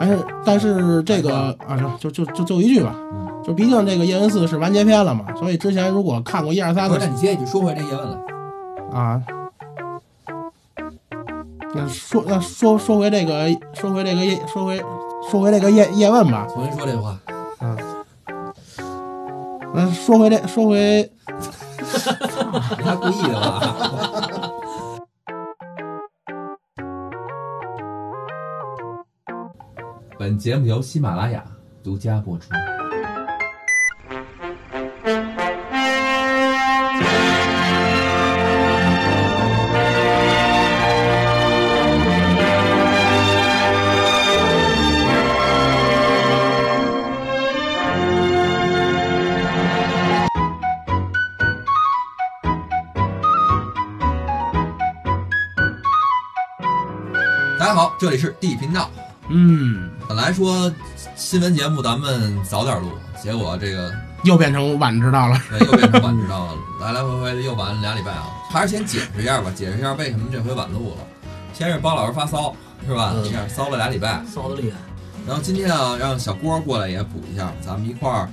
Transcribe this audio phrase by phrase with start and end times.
[0.00, 2.96] 但是但是这个啊，就就就就一句吧，
[3.44, 8.18] 就毕竟这个叶问四是完结篇了嘛，所以之前如果看过一二三的不是，你接一句说回这叶问了。
[8.92, 9.22] 啊，
[11.74, 14.82] 那说那说说回这个说回这个叶说回
[15.30, 17.14] 说回这个叶叶问吧，重新说这话，
[17.60, 17.76] 嗯
[19.74, 21.12] 那说回这说回
[22.82, 24.09] 他故意的吧？
[30.40, 31.44] 节目由喜马拉雅
[31.82, 32.48] 独家播出。
[57.58, 58.90] 大家好，这里是地频道。
[59.32, 59.79] 嗯，
[60.30, 60.72] 来说
[61.16, 63.92] 新闻节目咱们早点录，结果这个
[64.22, 68.28] 又变成晚知道了， 对又变成晚知道了，来来回回的又晚了俩礼拜啊。
[68.48, 70.98] 还是先解释一下吧，解释一下为什么这回晚录了。
[71.52, 72.54] 先是包老师发骚
[72.86, 73.12] 是吧？
[73.16, 74.76] 嗯这样骚了俩礼拜，骚的厉害。
[75.26, 78.30] 然后今天啊，让小郭过来也补一下，咱们一块儿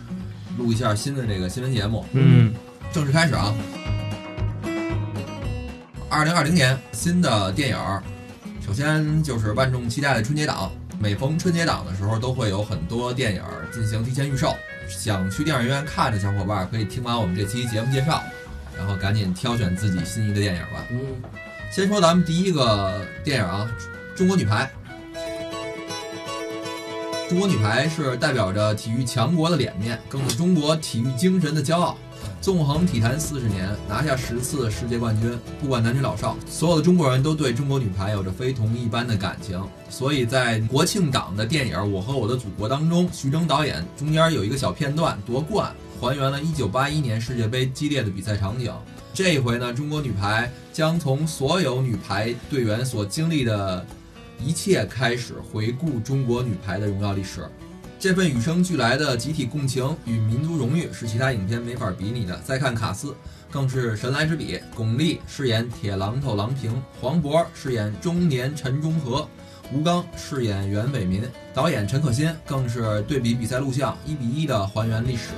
[0.55, 2.05] 录一下新的这个新闻节目。
[2.11, 2.53] 嗯
[2.93, 3.51] 正式开始啊！
[6.11, 8.03] 二零二零年新的电影儿，
[8.63, 10.71] 首先就是万众期待的春节档。
[10.99, 14.55] 每逢春节档的时候，都会有很多电影进行提前预售。
[14.87, 18.23] 想去电影院看的小伙伴，可以听完我们这期节目介绍，
[18.77, 20.85] 然后赶紧挑选自己心仪的电影吧。
[20.89, 20.99] 嗯，
[21.71, 23.69] 先说咱们第一个电影啊，
[24.17, 24.65] 《中国女排》。
[27.29, 31.97] 中国女排是代表着体育强国的脸面，更是中国体育精神的骄傲。
[32.39, 39.61] 纵横体坛四十年，拿下十次世界冠军，不管男女老少，所有的中国人都对中国女排有着非同一般的感情。
[39.89, 48.71] 所以在国庆档的电影《我和我的祖国》当中，徐峥导演中间有一个小片段夺冠，还原了1981年世界杯激烈的比赛场景。
[49.13, 53.85] 这一回呢，中国女排将从所有女排队员所经历的
[54.41, 57.41] 一切开始，回顾中国女排的荣耀历史。
[57.99, 62.39] 这份与生俱来的集体共情与民族荣誉是其他影片没法比拟的。
[62.45, 63.15] 再看卡斯，
[63.49, 64.59] 更是神来之笔。
[64.75, 69.27] 巩俐饰演铁榔头郎平，黄渤饰演中年陈忠和，
[69.73, 71.23] 吴刚饰演袁伟民，
[71.55, 75.29] 导演陈可辛更是对比比赛录像，一比一的还原历史。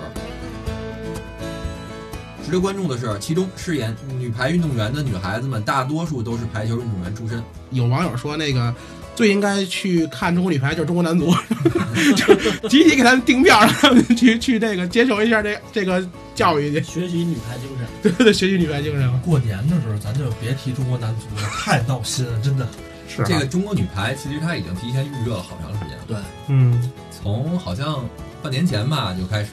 [2.44, 7.42] 值得关注的是，其中饰演女排运动员的女孩子们，大多数都是排球运动员出身。
[7.72, 8.74] 有网友说那个
[9.20, 11.30] 最应该去看中国女排就是中国男足，
[12.16, 16.02] 就集体给他们订票，让他们去去这个接受一下这这个
[16.34, 17.86] 教育去，学习女排精神。
[18.02, 19.20] 对对对，学习女排精神。
[19.20, 22.66] 过年的时候，咱就别提中国男足了，太闹心了，真的。
[23.10, 28.08] 是啊这个中国女排其实她已经提前预热了好长时间了，对，嗯，从好像
[28.42, 29.50] 半年前吧就开始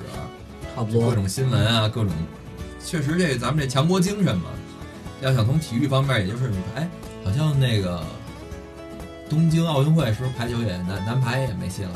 [0.76, 1.08] 差不多。
[1.10, 2.12] 各种新闻啊，各种，
[2.84, 4.50] 确实这咱们这强国精神嘛，
[5.22, 6.88] 要想从体育方面，也就是女排，
[7.24, 8.04] 好像那个
[9.28, 11.90] 东京奥运会是不是排球也男男排也没戏了？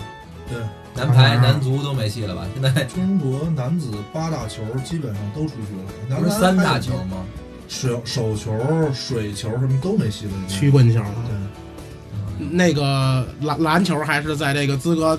[0.49, 0.59] 对，
[0.95, 2.45] 男排、啊男足都没戏了吧？
[2.55, 7.25] 现在中国男子八大球基本上都出局了，男不是三大球吗？
[7.69, 8.53] 手手球、
[8.93, 10.33] 水球什么都没戏了。
[10.49, 11.01] 曲棍球，
[12.39, 15.17] 对，那个篮篮球还是在这个资格，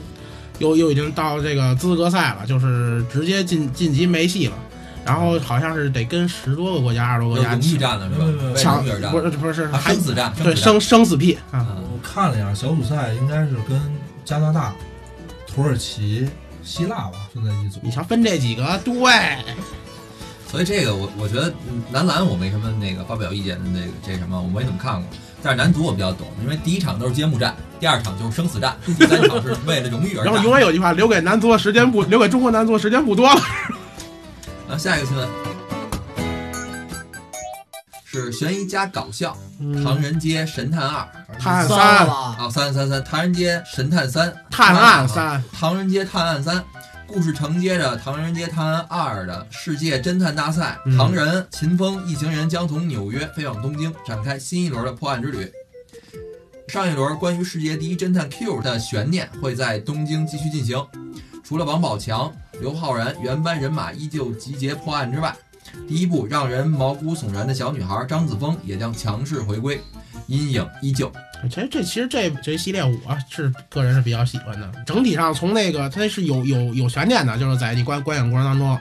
[0.60, 4.56] 又又已经到这个资格赛了，就是直接晋晋级没戏了。
[5.04, 8.26] 然后好像是得跟十多个国家、二十多个国家有荣誉战了是吧
[8.56, 11.60] 抢不是不是生死战，对生生死屁啊！
[11.60, 13.82] 啊我看了一下小组赛，应该是跟
[14.24, 14.74] 加拿大、
[15.48, 16.30] 土耳其、
[16.64, 17.80] 希腊吧分在一组。
[17.82, 19.02] 你瞧分这几个，对，
[20.50, 25.04] 所以这个我我觉得嗯男篮我没什么那个发表意见的那个这什么我没怎么看过，
[25.42, 30.44] 但是男足我比较懂，因为第一场都是揭幕战，第二场就是生死战，第三场是为了荣誉而然后。
[30.44, 33.42] 永远有句话，留给男足的时间不留给中国男足的时间不多了。
[34.72, 35.28] 然后下一个新闻
[38.06, 39.38] 是悬疑加搞笑，
[39.84, 41.06] 《唐人街神探二》
[41.38, 46.56] 探案三三，吧，啊，三三三，《唐人街神探三》探案三，《唐人街探案三》。
[47.06, 55.52] 故事承接着《唐人街探案二》的世界侦探大赛，嗯唐人、秦风一行人将从纽约飞往东京，展开新一轮的破案之旅。
[56.70, 60.82] 上一轮关于世界第一侦探 Q 的悬念会在东京继续进行。
[61.44, 65.35] 除了王宝强、刘昊然原班人马依旧集结破案之外，
[65.87, 69.81] 第一部让人毛骨悚然的小女孩张子枫也将强势回归，
[70.28, 71.11] 阴影依旧。
[71.49, 74.72] 其实这其实这这系列我是个人是比较喜欢的。
[74.85, 78.79] 整体上从那个它是有有有悬念的，就是在你观观影过程当中，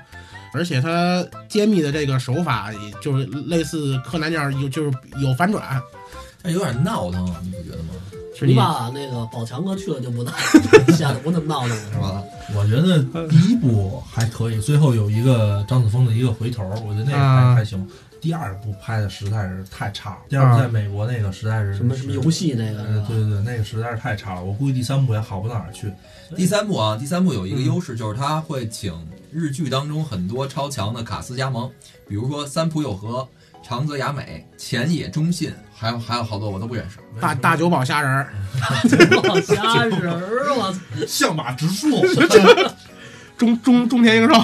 [0.53, 4.93] 而且它揭秘的这个手法，也就是类似柯南这样有就是
[5.23, 5.81] 有反转。
[6.43, 7.95] 但有点闹腾，你不觉得吗？
[8.47, 10.33] 是你把那个宝强哥去了就不能
[10.97, 12.23] 显 得不那么闹腾了，是吧？
[12.57, 17.87] 我觉得第一部还可以，最后有一个张子枫的一个回头，我觉得那个还、啊还行。
[18.21, 24.45] 第二部拍的实在是太差了，第二部在美国那个实在是什么什么游戏那个对对对，那个实在是太差了。
[24.45, 25.91] 我估计第三部也好不到哪儿去。
[26.37, 28.93] 第三部啊，第三部有一个优势，就是他会请
[29.33, 31.71] 日剧当中很多超强的卡司加盟，
[32.07, 33.27] 比如说三浦友和、
[33.63, 36.99] 长泽雅美、浅野忠信，还有还有好多我都不认识。
[37.19, 38.31] 大大久保虾仁儿，
[39.25, 40.79] 老虾仁儿，我操！
[41.09, 41.89] 相马直树，
[43.39, 44.35] 中中中田英寿，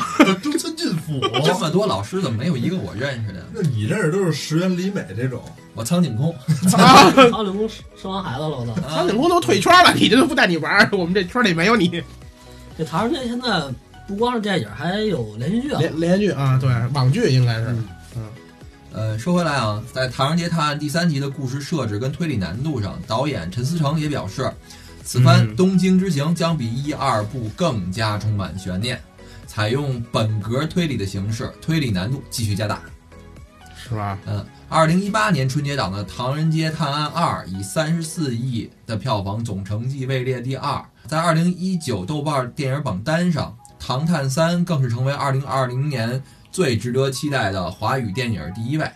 [0.42, 3.44] 中村俊辅， 这么多老师怎么没有一个我认识的？
[3.52, 5.42] 那你认识都是石原里美这种，
[5.74, 6.34] 我苍井空，
[6.78, 7.68] 啊，曹景公
[8.00, 8.72] 生完孩子了，我操！
[8.88, 12.02] 苍井空都退圈了，你这都不带你玩儿，我们这圈里没有你。
[12.78, 13.62] 这唐人街现在
[14.08, 15.78] 不光是电影，还有连续剧啊。
[15.80, 17.66] 连连续剧啊，对，网剧应该是。
[17.66, 17.86] 嗯
[18.96, 24.50] 呃，说回来啊，在《唐人街探案》第三集的故事设置跟推理难度上，导演陈思诚也表示，
[25.04, 28.98] 此番嗯《东京之行》将比一二部更加充满悬念，
[29.46, 32.80] 采用本格推理的形式，推理难度继续加大。
[33.76, 34.18] 是吧？
[34.24, 46.20] 嗯，二零一八年春节档的《唐人街探案二》以三十四亿的票房总成绩位列第二，在二零一九豆瓣电影榜单上，《唐探三》更是成为二零二零年
[46.56, 48.90] 最值得期待的华语电影第一位。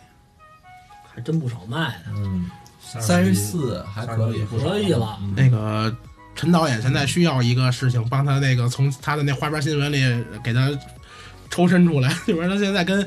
[1.13, 5.19] 还真不少卖的，嗯，三十四还可以，可以了。
[5.21, 5.95] 嗯那个
[6.35, 10.71] 陈导演现在需要一个事情，帮他那个从他的那花边新闻里给他
[11.51, 12.09] 抽身出来。
[12.27, 13.07] 就是他现在跟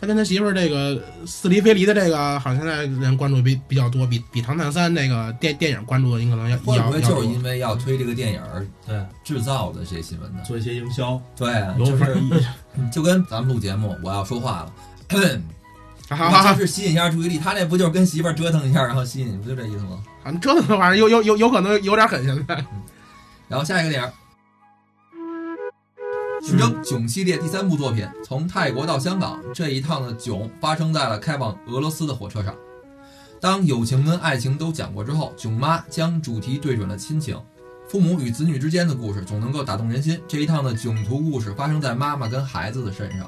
[0.00, 10.40] 他跟他媳妇儿这个似离非离的这个，好像现在人关注比比较多，比比《唐探三》那个电电影关注的，你可能要会不会就是因为要推这个电影儿对，制造的这些新闻呢？
[10.44, 11.20] 做一些营销。
[11.36, 12.16] 对，有就是
[12.92, 14.72] 就跟咱们录节目，我要说话了。
[16.06, 20.02] 哈哈哈你就是吸引一下注意力，他那不就是跟媳妇儿折腾一下，然后吸引，不就这意思吗？
[20.22, 22.64] 啊，折腾这玩意儿有有有有可能有点狠，现在。
[23.48, 24.08] 然后下一个电影，
[26.46, 32.54] 徐峥囧系列第三部作品，从泰国到香港这一趟的囧发生在了开往俄罗斯的火车上。
[33.40, 37.34] 当友情跟爱情都讲过之后，囧妈将主题对准了亲情，
[37.88, 40.20] 父母与子女之间的故事总能够打动人心。
[40.28, 43.26] 这一趟的囧途故事发生在妈妈跟孩子的身上。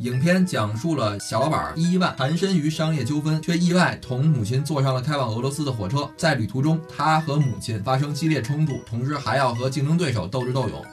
[0.00, 6.10] 影片讲述了小老板伊万缠身于商业纠纷，却意外同母亲坐上了开往俄罗斯的火车。
[6.14, 10.84] 在旅途中，他和母亲发生激烈冲突，同时还要和竞争对手斗智斗勇。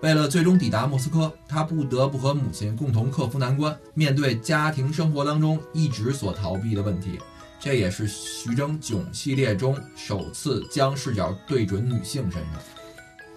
[0.00, 7.18] 为了最终抵达莫斯科，他不得不和母亲共同克服难关，面对家庭生活当中一直所逃避的问题。
[7.58, 12.60] 这也是徐峥囧系列中首次将视角对准女性身上。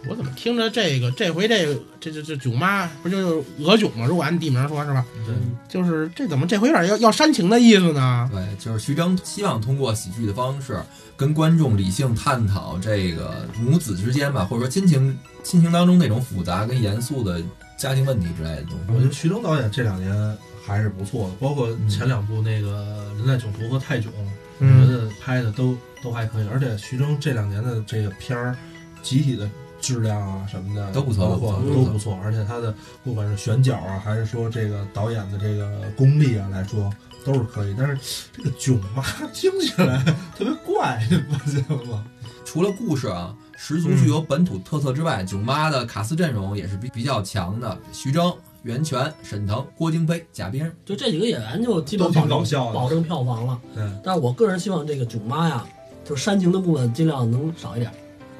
[0.10, 4.06] 我怎么听着这个这回这个这这这囧妈不就是俄囧吗？
[4.06, 5.06] 如果按地名说是吧？
[5.26, 5.36] 对，
[5.68, 8.30] 就是这怎么这回有点要要煽情的意思呢？
[8.32, 10.80] 对，就是徐峥希望通过喜剧的方式
[11.16, 17.42] 跟观众理性探讨这个母子之间吧，或者说亲情亲情当中那种复杂跟严肃的
[17.78, 18.94] 家庭问题之类的东西。
[18.94, 26.48] 我觉得徐峥导演这两年还是不错的，包括前两部那个《人在囧途》和《泰囧》，我觉嗯，得拍的都都还可以。
[26.52, 28.56] 而且徐峥这两年的这个片儿，
[29.02, 29.50] 集体的
[29.82, 32.20] 质量啊什么的都不错包括都不错都不错。
[32.24, 36.92] 而且它的不管是选角啊，还是说这个导演的这个功力啊来说，
[37.26, 37.76] 都是可以。
[37.78, 39.04] 但是这个囧妈
[39.34, 40.04] 听起来
[40.38, 42.06] 特别怪，你发现吗？
[42.46, 50.72] 除了故事啊十足具有本土特色之外，囧妈的卡斯阵容也是比比较强的，徐峥、袁泉、沈腾、郭京飞、贾冰。
[50.86, 53.60] 就这几个演员就基本都挺保证搞笑的保证票房了。
[53.76, 55.66] 对，但是我个人希望这个囧妈呀，
[56.06, 57.92] 就是煽情的部分尽量能少一点，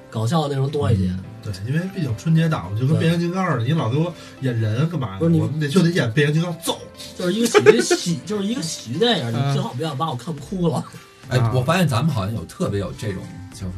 [0.10, 1.14] 搞笑的内容多一些。
[1.44, 5.18] 对，因为毕竟春节档就跟变形金刚似的，你老给我演人干嘛？
[5.18, 6.78] 不是你我们得就得演变形金刚走。
[7.18, 10.84] 就是一个喜剧 喜，就是一个喜剧电影，嗯你最好不要把我看哭了。
[11.30, 13.22] 哎啊，我发现咱们好像有特别有这种，
[13.54, 13.74] 就是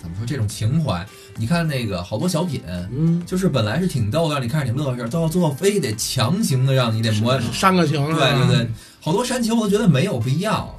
[0.00, 1.04] 怎么说这种情怀。
[1.36, 7.40] 你看那个好多小品，嗯，就是本来是挺逗的，让你看着挺乐呵，到最后非得强行的让你得磨。
[7.52, 8.68] 煽个情，对对对，
[9.00, 10.72] 好多煽情我都觉得没有必要。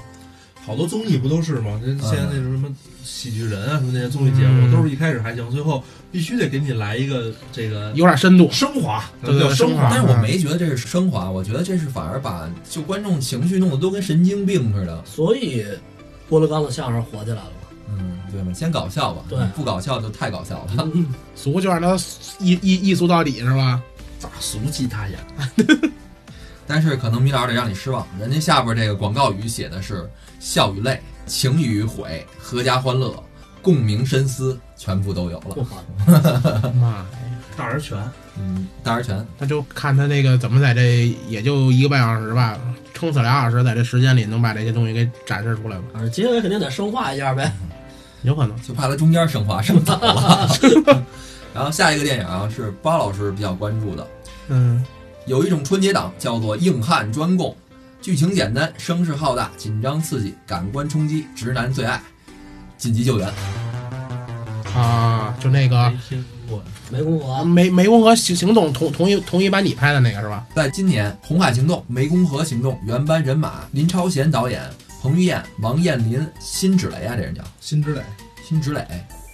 [0.66, 1.82] 好多综艺不都是吗？
[1.84, 2.70] 现在那种什么
[3.04, 8.50] 喜剧人啊，什么那些综艺节目，嗯都是一开始还行，最后必须得给你来一个这个有点深度。
[8.52, 15.04] 升华，对对叫升升华但是我没觉得这是升华，我觉得这是反而把就观众情绪弄得都跟神经病似的。
[15.06, 15.66] 所以
[16.30, 17.68] 郭德纲的相声火起来了嘛。
[17.90, 18.54] 嗯，对吗？
[18.54, 20.90] 先搞笑吧，对不搞笑就太搞笑了。
[20.94, 21.96] 嗯，俗就让他
[22.40, 23.82] 一一一俗到底是吧？
[24.20, 25.20] 咋俗气他呀？
[26.66, 33.14] 但是可能米老得让你失望，人家下边这个广告语写的是笑与泪、情与悔、阖家欢乐、
[33.62, 35.66] 共鸣深思，全部都有不了。
[35.66, 35.84] 好。
[36.74, 37.06] 妈呀！
[37.56, 37.98] 大而全，
[38.38, 42.60] 嗯，大而全，那就看他那个怎么在这也就一个半小时吧，
[42.94, 45.84] 撑死俩小时，在这时间里能把这些东西给展示出来吧。
[45.94, 47.52] 反正结尾肯定得升华一下呗。
[48.24, 48.60] 有可能。
[48.64, 50.50] 就怕他中间升华升早了。
[51.54, 54.08] 然后下一个电影啊是包老师比较关注的，
[54.48, 54.84] 嗯，
[55.28, 57.56] 有一种春节档叫做硬汉专供，
[58.04, 62.02] 剧情简单，声势浩大，紧张刺激，感官冲击，直男最爱，
[62.78, 63.34] 紧急救援。
[64.76, 65.78] 啊，就那个
[66.92, 70.46] 湄公河湄湄公河行行动同同一同一版你拍的那个是吧？
[70.54, 74.62] 在今年《红海行动》《湄公河行动》原班人马，林超贤导演，
[75.02, 78.02] 彭于晏、王彦霖、辛芷蕾啊，这人叫辛芷蕾，
[78.46, 78.86] 辛芷蕾，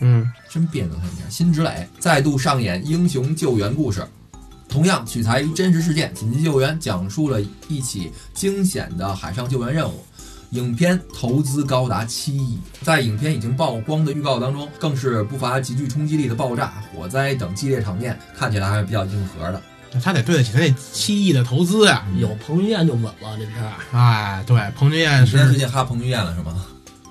[0.02, 1.28] 嗯，真别扭他们家。
[1.28, 4.06] 辛芷蕾再度上演英雄救援故事，
[4.70, 10.06] 同样取材于真实事件，紧急救援讲述了一起惊险的海上救援任务。
[10.52, 19.62] 影片投资高达七亿，在影片已经曝光的预告当中，更是不乏极具冲击力的爆炸、火灾等激烈场面，看起来还是比较硬核的。
[20.02, 22.06] 他得对得起他那七亿的投资呀。
[22.20, 23.74] 有彭于晏就稳了这片儿。
[23.92, 26.66] 哎，对，彭于晏你现在最近哈彭于晏了是吗？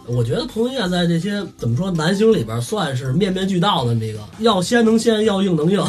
[0.06, 5.84] 我觉得彭于晏在这些怎么说男星里边算是面面俱到的那个，要鲜能鲜，要硬能硬，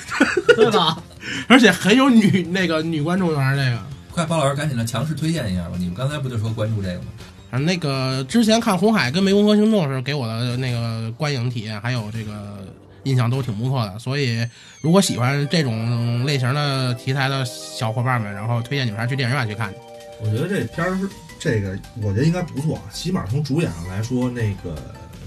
[0.56, 1.02] 对吧？
[1.48, 3.78] 而且很有女那个女观众缘，这个。
[4.10, 5.76] 快，包老师赶紧的强势推荐一下吧！
[5.78, 7.06] 你们刚才不就说关注这个吗？
[7.50, 12.58] 啊，那个之前看《红海》跟《湄公河行动》时，给我的那个观影体验还有这个
[13.04, 13.98] 印象都挺不错的。
[13.98, 14.46] 所以，
[14.82, 19.76] 如果喜欢这种类型的题材的小伙伴们，然后推荐你们还是去电影院去看去。
[20.20, 21.08] 我觉得这片儿是
[21.38, 24.76] 这个，我觉得应该不错，起码从主演上来说，那个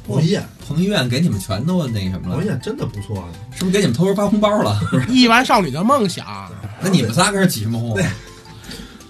[0.07, 3.27] 彭于晏，彭于晏给你们全都那什么了彭于，晏真的不错。
[3.53, 4.79] 是不是给你们偷偷发红包了？
[5.09, 6.25] 亿万少女的梦想，
[6.81, 7.97] 那你们仨跟这起什么哄？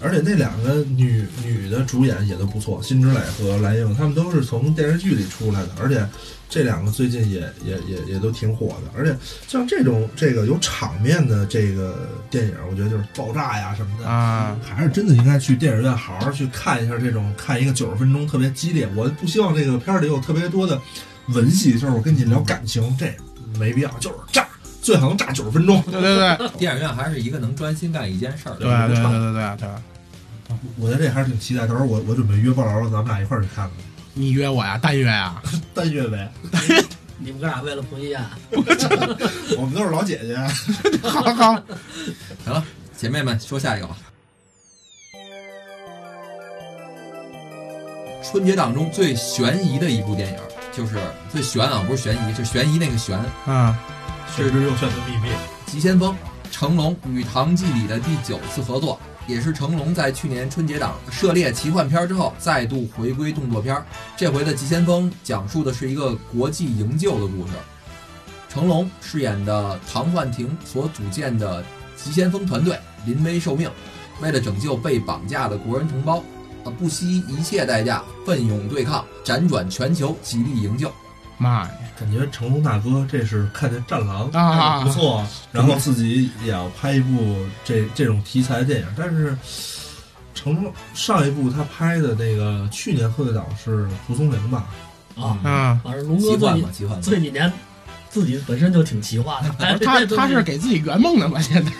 [0.00, 6.06] 而且那两个女女的主演也都不错，辛芷蕾和蓝莹，她们都是从电视剧里出来的，而且
[6.48, 8.92] 这两个最近也也也也都挺火的。
[8.96, 9.16] 而且
[9.48, 18.88] 像这种这个有场面的这个电影，我觉得就是爆炸呀什么的啊，还是真的应该去电影院好好去看一下这种看一个九十分钟特别激烈。
[18.94, 20.80] 我不希望这个片儿里有特别多的
[21.28, 23.12] 文戏，就是我跟你聊感情，这
[23.58, 24.45] 没必要，就是炸，
[24.86, 25.82] 最好能炸九十分钟。
[25.90, 28.58] 对对对 电影院还是一个能专心干一件事儿的。
[28.60, 33.72] 对对对对对对，我在这还是挺期待，到时候我我准备约鲍老师，咱们俩一块儿去看看。
[34.14, 35.42] 你约我呀，单约呀，
[35.74, 36.30] 单约呗，
[37.18, 38.24] 你们哥俩为了彭于晏，
[39.58, 40.36] 我们都是老姐姐。
[41.08, 41.62] 好好，
[42.44, 42.64] 行了，
[42.96, 43.96] 姐妹们说下一个吧。
[48.22, 50.38] 春节档中最悬疑的一部电影，
[50.72, 50.96] 就是
[51.32, 53.74] 最悬啊，不是悬疑，是悬疑那个悬，嗯，
[54.36, 55.30] 选之又选的秘密，
[55.64, 56.14] 《急先锋》，
[56.52, 63.82] 成龙与唐季礼的第九次合作，也是成龙在去年春节档涉猎奇幻片之后再度回归动作片。
[64.14, 67.54] 这回的《急先锋》讲述的是一个国际营救的故事。
[68.50, 71.64] 成龙饰演的唐焕廷所组建的
[71.96, 73.70] 急先锋团队临危受命，
[74.20, 76.18] 为了拯救被绑架的国人同胞，
[76.62, 80.92] 啊，不惜一切代价奋勇对抗，辗转全球，极力营救。
[81.38, 89.36] 妈呀，感觉成龙大哥这是看见《战狼》啊不错，然后自己也要拍一部这这种题材的电影，但是
[90.34, 94.66] 成龙上一部他拍的那个去年贺岁档是《蒲松龄》吧？
[95.16, 97.02] 啊，嗯，反正龙哥最奇幻嘛，奇幻嘛。
[97.04, 97.50] 这几年
[98.10, 101.40] 自己本身就挺奇幻的，哎 他他是给自己圆梦的吧？
[101.40, 101.72] 现在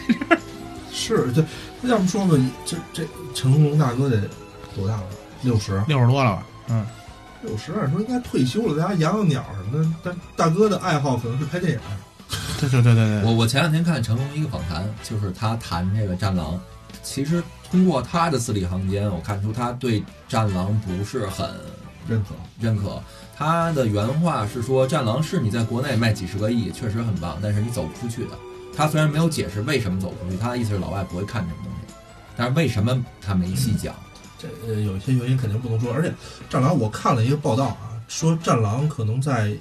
[0.93, 1.45] 是，这
[1.83, 2.35] 那要不说吧，
[2.65, 4.23] 这这成龙大哥得
[4.75, 5.03] 多大了？
[5.43, 6.47] 六十，六十多了吧？
[6.69, 6.87] 嗯，
[7.47, 9.91] 六十按说应该退休了，在家养养鸟什么的。
[10.03, 11.79] 但大哥的爱好可能是拍电影。
[12.59, 16.55] 对对对对对，我我前两天看成龙一个访谈，就是他谈这个《战狼》，
[17.03, 21.49] 其实通过他的字里行间，我看出他对《战狼》不是很
[22.09, 23.01] 认可，认可。
[23.37, 28.31] 他的原话是说，《战狼》是你在国内卖几十个亿，确实很棒，但是你走不出去的。
[28.77, 31.95] 他虽然没有解释为什么走不出去，他的意思是老外不会看这种东西，
[32.37, 33.95] 但是为什么他没细讲。
[34.39, 35.93] 这呃有一些原因肯定不能说。
[35.93, 36.09] 而且
[36.49, 39.53] 《战狼》我看了一个报道啊，说《战狼》可能在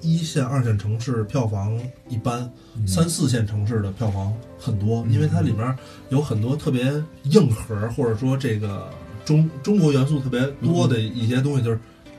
[0.00, 1.78] 一线、二线城市票房
[2.08, 5.76] 一般，嗯三四线城市的票房很多，嗯因为它里面
[6.10, 6.92] 有很多特别
[7.24, 8.90] 硬核，或者说这个
[9.24, 11.78] 中中国元素特别多的一些东西，就是。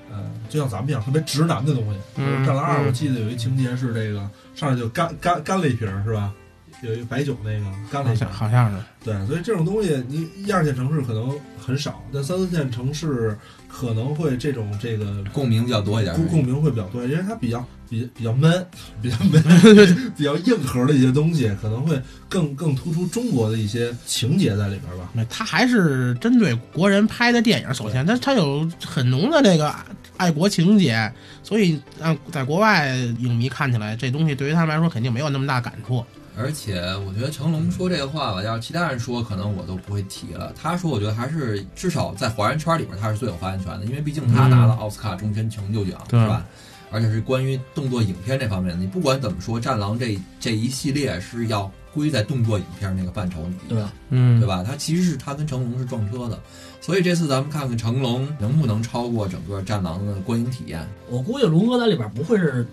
[0.09, 1.99] 呃，就像咱们一样特别直男的东西。
[2.15, 6.33] 嗯战狼二》嗯我记得有一情节是这个上来就干干干了一瓶是吧？
[6.81, 16.15] 有一个白酒那个干了好一瓶儿，像好像是，对，所以这种东西你一二线城市可能很少，但三四线城市可能会这种这个共鸣比较多一点。
[16.15, 18.65] 共共鸣会比较多，因为它比较比比较闷，
[19.01, 19.41] 比较闷，
[20.15, 25.09] 比较硬核的一些东西，可能会更更突出中国的一些情节在里边吧。
[25.13, 27.73] 没他还是针对国人拍的电影。
[27.73, 29.73] 首先，他他有很浓的这个
[30.17, 36.05] 爱国情节，所以让在国外影迷看起来，这东西对于他们来说肯定没有那么大感触。
[36.37, 40.53] 而且我觉得成龙说这个话吧，要是其他人说，可能我都不会提了。
[40.55, 46.45] 他说，我觉得还是至少在华人圈里边，他是最有发言权的，因为毕竟他拿了奥斯卡终身成就奖，对是吧？
[46.89, 48.79] 而且是关于动作影片这方面的。
[48.79, 50.05] 你不管怎么说，《战狼这》
[50.39, 53.91] 这一系列是要归在动作影片那个范畴里，对吧？
[54.09, 54.63] 嗯对吧？
[54.63, 56.39] 他其实是他跟成龙是撞车的，
[56.79, 60.87] 所以这次咱们看看成龙能不能超过整个《战狼》的观影体验。
[61.09, 62.65] 我估计龙哥在里边不会是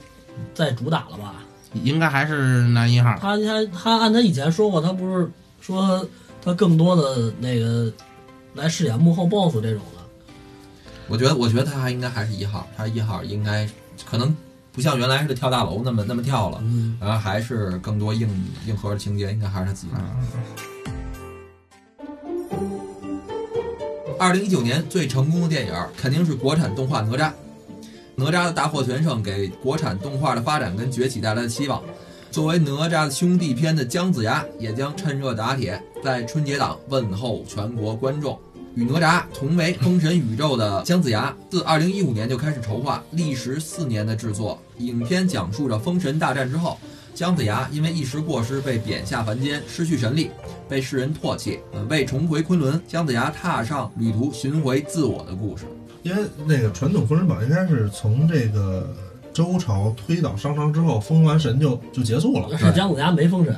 [0.54, 1.42] 在主打了吧？
[1.82, 3.16] 应该还是男一号。
[3.20, 6.06] 他他他按他以前说过，他不是说
[6.42, 7.92] 他更多的那个
[8.54, 10.02] 来饰演幕后 BOSS 这种的。
[11.08, 13.68] 我觉得，我觉得他还应该还是一号，他一号应该
[14.06, 14.34] 可能
[14.72, 18.28] 不像原来似的跳大楼那么那么跳了，嗯，然后还是更多硬
[18.66, 19.92] 硬核的情节，应该还是他自己。
[24.18, 27.28] 二零一九年最成功的电影肯定是国产动画《哪吒》，
[28.16, 31.82] 哪吒的大获全胜给国产动画的发展跟崛起带来了希望。
[32.30, 38.38] 作为哪吒的兄弟篇的姜子牙也将趁热打铁，在春节档问候全国观众。
[38.74, 44.60] 与哪吒同为封神宇宙的姜子牙，自2015年就开始筹划，历时四年的制作。
[44.78, 46.76] 影片讲述着封神大战之后，
[47.14, 50.28] 姜子牙因为一时过失被贬下凡间，失去神力，
[50.68, 51.60] 被世人唾弃。
[51.88, 55.66] 为重回昆仑，姜子牙踏上旅途，寻回自我的故事。
[56.04, 58.88] 因为那个传统封神榜应该是从这个
[59.32, 62.56] 周朝推倒商朝之后，封完神就就结束了。
[62.56, 63.56] 是姜子牙没封神，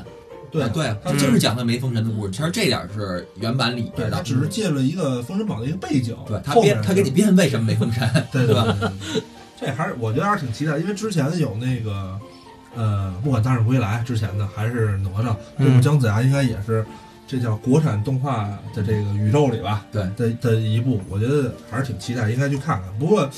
[0.51, 2.33] 对啊对，他嗯就是讲的没封神的故事。
[2.33, 6.17] 其实这点是原版里对，边的，他只是借了一个封神榜的一个背景。
[6.27, 8.65] 对他编他给你编为什么没封神，对对吧？
[8.81, 9.23] 对对，
[9.61, 12.19] 这还是我觉得还是挺期待，因为之前有那个
[12.77, 16.87] 呃，不管《大圣归来》之前的还是哪吒，这部嗯姜子牙应该也是
[17.27, 22.99] 这叫国产动画的这个宇宙里吧对的的一部，我觉得还是挺期待，应该去看看。
[22.99, 23.29] 不过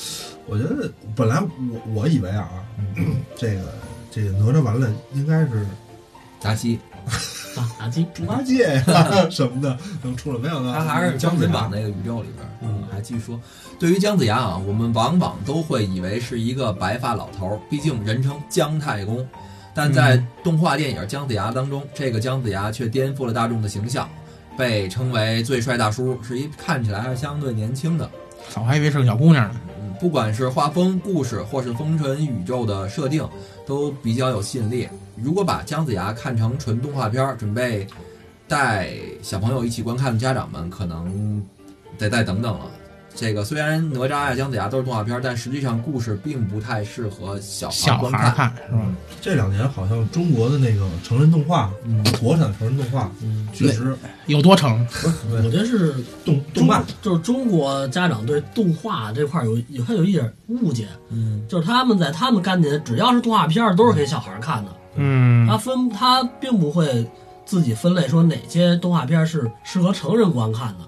[0.46, 2.48] 我觉得本来我我以为啊，
[3.34, 3.62] 这个
[4.10, 5.66] 这个哪吒完了应该是
[6.40, 6.78] 达西，
[7.56, 12.46] 啊，打击猪八戒呀什么的能出来，没有呢他还是姜子牙那个宇宙里边。
[12.60, 13.40] 嗯，还继续说，
[13.78, 19.26] 对于姜子牙啊，我们往往都会以为是一个白发老头，毕竟人称姜太公。
[19.78, 24.10] 但在动画电影《姜子牙》当中，这个姜子牙却颠覆了大众的形象，
[24.56, 28.10] 被称为最帅大叔，是一看起来还是相对年轻的。
[28.56, 29.60] 我还以为是个小姑娘呢。
[29.80, 33.24] 嗯，不管是画风、故事，或是封神宇宙的设定，
[33.64, 34.88] 都比较有吸引力。
[35.14, 37.86] 如果把姜子牙看成纯动画片儿，准备
[38.48, 38.88] 带
[39.22, 41.40] 小朋友一起观看的家长们，可能
[41.96, 42.66] 得再等等了。
[43.20, 48.20] 这个虽然哪吒呀、姜子牙都是动画片儿，但实际上故事并不太适合小孩观看。
[48.20, 48.78] 孩儿看是吧？
[49.20, 53.92] 这两年好像中国的那个成人动画，嗯国产成人动画嗯，确实
[54.26, 54.86] 有多成？
[55.32, 67.04] 我觉得是动动漫就是中国家长对动画这块儿有有还有一点误解，嗯，就是他们在他们概念，只要是动画片儿都是给小孩儿看的，嗯他分他并不会
[67.44, 70.87] 自己分类说哪些动画片儿是适合成人观看的，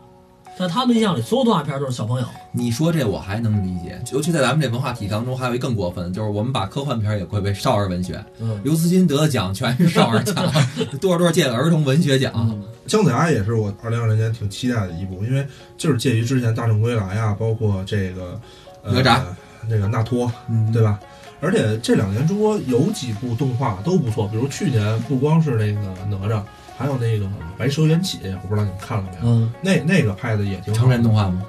[0.61, 2.27] 在他们印象里，所有动画片儿都是小朋友。
[2.53, 8.23] 你说这我还能理解，尤其在咱们这文化体当中，还有一更过分，就是我们把科幻片儿也归为少儿文学。
[8.39, 10.35] 嗯，刘慈欣得的奖全是少儿奖，
[11.01, 12.33] 多少多少届的儿童文学奖。
[12.37, 15.47] 嗯姜子牙也是我二零二零年挺期待的一部，因为
[15.79, 18.41] 就是介于之前《大圣归来》啊，包括这个、
[18.83, 19.21] 呃、哪吒
[19.69, 20.99] 那个纳托，嗯对吧？
[21.41, 26.43] 而且这两年中国有几部动画都不错，比如去年不光是那个哪吒，
[26.81, 27.27] 还有那个
[27.59, 29.35] 《白蛇缘起》，我不知道你们看了没有？
[29.35, 31.43] 嗯，那那个拍的也挺好成人动画吗？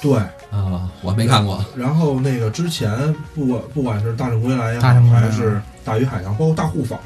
[0.00, 0.14] 对，
[0.52, 1.64] 啊，我没看过。
[1.76, 6.96] 然后那个之前不管不管是《大圣归来》也好大圣，归来还是《大鱼海棠》，包括《大护法》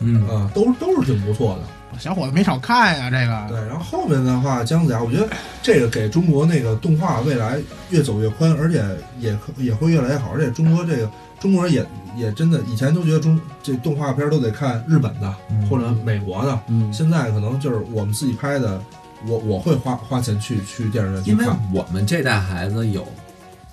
[0.00, 1.62] 嗯啊、都都是挺不错的。
[1.98, 5.28] 小伙子没少看呀，这个对，然后后面的话，姜子牙，我觉得
[5.62, 7.58] 这个给中国那个动画未来
[7.90, 8.84] 越走越宽，而且
[9.18, 10.30] 也可也会越来越好。
[10.34, 18.80] 而且中国这个中国人也也真的以前都觉得中这动画片都得看日本的嗯或者美国的，嗯，现在可能就是我们自己拍的，
[19.26, 21.58] 我我会花花钱去去电影院去因为看。
[21.72, 23.06] 我们这代孩子有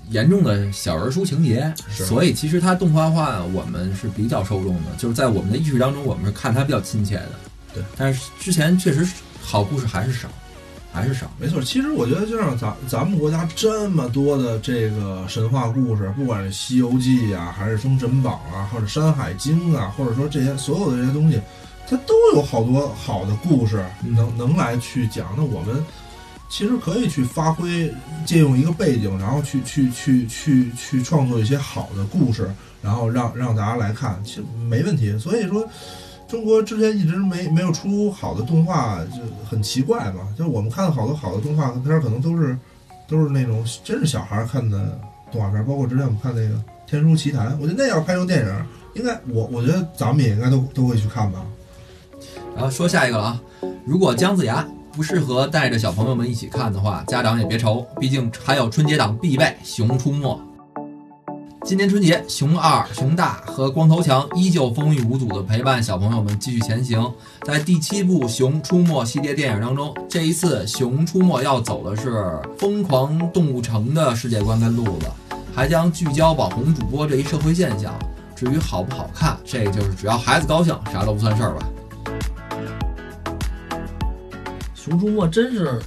[0.10, 7.30] 严重的小人书情节，是所以其实它动画化我们是比较受众的，就是在我们的意识当中，我们是看它比较亲切的。
[7.74, 9.08] 对，但是之前确实
[9.42, 10.28] 好故事还是少，
[10.94, 11.32] 还是少。
[11.40, 21.42] 没错，其实我觉得就像咱咱们国家这么多的这个神话故事，不管是《西游记》啊，还是《封神榜》啊，或者《山海经》啊，或者说这些所有的这些东西，
[21.88, 25.34] 它都有好多好的故事嗯能能来去讲。
[25.38, 25.84] 那我们
[26.50, 27.94] 其实可以去发挥，
[28.26, 35.18] 借用一个背景，然后去去去去去创作一些好的故事，然后让让大家来看，其实没问题。
[35.18, 35.66] 所以说。
[36.32, 40.34] 中国之前一直没没有出好的动画，就很奇怪嘛。
[40.38, 42.58] 就是我们看的好多好的动画片，可能都是
[43.06, 44.98] 都是那种真是小孩看的
[45.30, 46.56] 动画片，包括之前我们看那个
[46.88, 51.46] 《天书奇谭》，我觉得那要拍成电影，应该我我觉得咱们也应该都都会去看吧。
[52.56, 53.42] 然后说下一个了啊，
[53.86, 60.34] 如果姜子牙不适合带着小朋友们一起看的话，家长也别愁，毕竟还有春节档必备《熊出没》。
[61.64, 67.10] 今年春节，熊二、熊大和光头强依旧风雨无阻地陪伴小朋友们继续前行。
[67.44, 75.06] 在第七部《熊出没》系列电影当中，这一次《熊出没》要走的是疯狂动物城的世界观跟路子，
[75.54, 77.94] 还将聚焦网红主播这一社会现象。
[78.36, 81.70] 至于好不好看，这就是只要孩子高兴，啥都不算事儿吧。
[84.74, 85.80] 熊出没真是，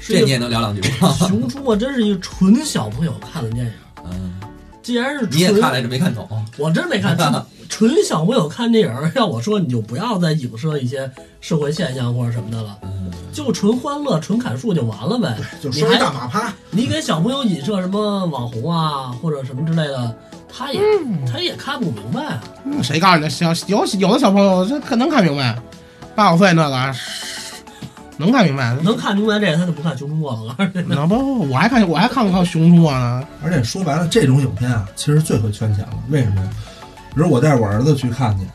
[0.00, 1.10] 这你也能聊两句吗？
[1.28, 3.72] 熊出没真是一个纯小朋友看的电影。
[4.82, 6.28] 嗯，既然是你也纯看来着没看懂？
[6.58, 15.34] 我真没看，懂 纯小朋友看电影，要我说你就不要再影射一些社会现象或者什么的了，嗯，就纯欢乐、纯砍树就完了呗。
[15.62, 20.14] 就说一你还大马趴，你给小朋友影射什么网红啊或者什么之类的，
[20.54, 22.44] 他也嗯他也看不明白啊。
[22.66, 23.30] 嗯谁告诉你的？
[23.30, 25.58] 小有有的小朋友这可能看明白，
[26.14, 26.94] 八九岁那个
[28.22, 30.30] 能看明白，能看明白这个，他就不看《熊出没》
[30.86, 33.26] 那不我还看我还看过《熊出没》呢。
[33.42, 35.94] 而且说白了，这种影片啊，其实最会圈钱了。
[36.08, 36.50] 为什么呀？
[37.14, 38.46] 比如我带我儿子去看去，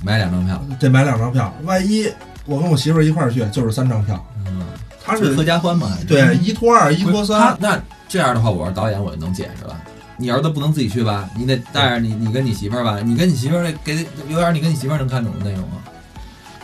[0.00, 0.62] 买两张票。
[0.78, 2.08] 得买两张票，万一
[2.44, 4.24] 我跟我媳妇儿一块儿去，就是三张票。
[4.46, 4.62] 嗯，
[5.04, 5.90] 他是合家欢嘛？
[6.06, 7.76] 对一拖二，一拖三，那
[8.08, 9.76] 这样的话，我是导演，我就能解释了。
[10.16, 11.28] 你儿子不能自己去吧？
[11.36, 13.00] 你得带着你，你跟你媳妇儿吧。
[13.04, 15.82] 你跟你媳妇儿给有点你跟你媳妇儿能看懂的内容啊。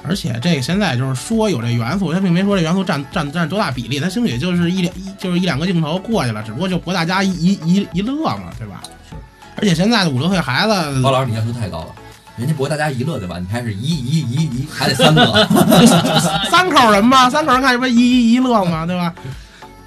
[0.05, 8.83] 而且这个现在就是说有这元素，他并没说这元素占占占多大比例，他兴许就是一两一就是一两个镜头过去了，只不过就博大家一一一一乐嘛，对吧？
[9.09, 9.15] 是。
[9.57, 11.95] 而且现在的五六岁孩子包老师，你要求太高了，
[12.37, 13.39] 人家博大家一乐对吧？
[13.39, 15.25] 你还是一一一一，还得三个。
[16.51, 19.15] 三口人嘛， 三口人看这不一一一乐嘛，对吧？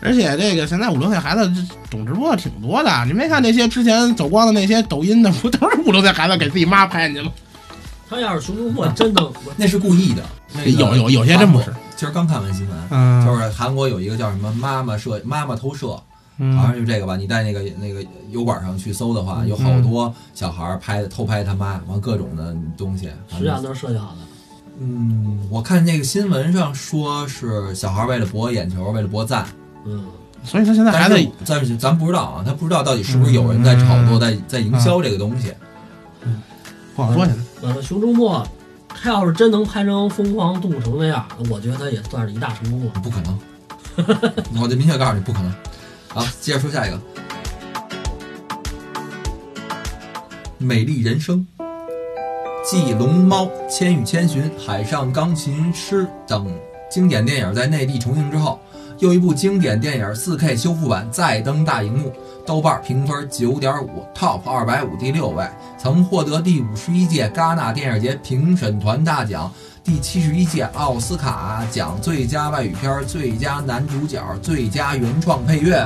[0.01, 1.51] 而且这个现在五六岁孩子
[1.89, 7.31] 懂直播的挺多的，你没看那些之前走光的那些抖音的，不都是五六岁孩子给自己妈拍进去吗？
[8.09, 10.23] 他要是《熊出没》真的， 那是故意的。
[10.53, 11.73] 那个有有有些真不是。
[11.95, 16.03] 今儿刚看完新闻，嗯，就是韩国有一个叫什么妈妈摄妈妈偷摄，好
[16.39, 17.15] 嗯像就这个吧。
[17.15, 23.09] 你在那个那个油管上去搜的话，有好多小孩儿拍偷拍他妈，完各种的东西。
[23.29, 24.17] 实际上都是设计好的。
[24.79, 29.45] 嗯，我看那个新闻上说是小孩为了博眼球，为了博赞，
[29.85, 30.05] 嗯，
[30.43, 35.53] 所以他现在孩子但是但是咱不知道啊，他不知道到底是不是有人在炒作、在在营销这个东西。
[36.93, 37.41] 不好说现在。
[37.65, 38.31] 呃，《熊出没》
[38.87, 42.91] 他要是真能拍成《疯狂动物城》那样，我觉得他也算是一大成功了。
[43.01, 43.39] 不可能，
[44.61, 45.51] 我就明确告诉你不可能。
[46.09, 46.97] 好，接着说下一个，
[50.59, 51.39] 《美丽人生》。
[52.63, 56.47] 继《龙猫》《千与千寻》《海上钢琴师》等
[56.89, 58.59] 经典电影在内地重映之后，
[58.99, 62.13] 又一部经典电影 4K 修复版再登大荧幕，
[62.45, 65.45] 豆瓣评分九点五，Top 二百五第六位，
[65.77, 69.51] 曾获得第五十一届戛纳电影节评审团大奖、
[69.83, 75.85] 第七十一届奥斯卡奖最佳外语片、最佳男主角、最佳原创配乐。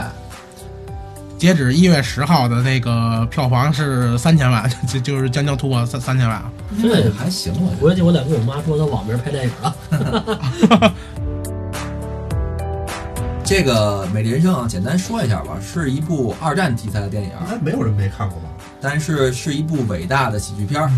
[1.40, 6.52] 截止一月十号的那个票房是三千万， 就就是将将突破三三千万啊。
[6.82, 7.88] 这还行，我觉得。
[7.88, 10.94] 回去我得跟我妈说，他网名拍电影了。
[13.50, 18.50] 这个《美丽人生》啊，简单说一下吧，是一部二战题材的电影，应该没有人没看过吧？
[18.80, 20.92] 但是是一部伟大的喜剧片儿。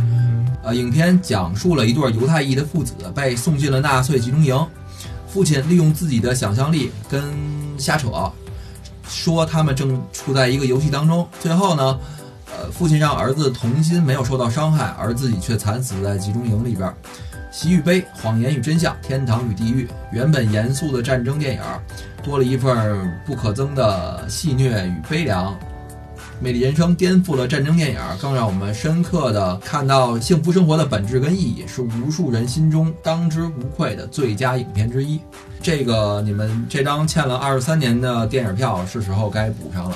[0.61, 4.67] 呃，影片讲述了一对犹太裔的父子被送进了纳粹集中营，
[5.29, 7.23] 父亲利用自己的想象力跟
[7.77, 8.29] 瞎扯，
[9.07, 11.25] 说他们正处在一个游戏当中。
[11.39, 11.97] 最后呢，
[12.47, 16.93] 呃，父亲让儿子童心没有受到伤害，而自己却惨死在集中营里边儿。
[17.51, 19.87] 喜与悲，谎言与真相，天堂与地狱。
[20.11, 21.61] 原本严肃的战争电影，
[22.23, 25.53] 多了一份不可增的戏谑与悲凉。
[26.43, 35.19] 《美丽人生》颠覆了战争电影，更让我们深刻的看到幸福生活的本质跟意义，是无数人心中当之无愧的最佳影片之一。
[35.61, 39.95] 这个你们这张欠了二十三年的电影票，是时候该补上了。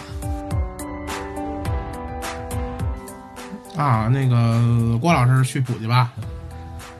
[3.76, 6.12] 啊，那个郭老师去补去吧，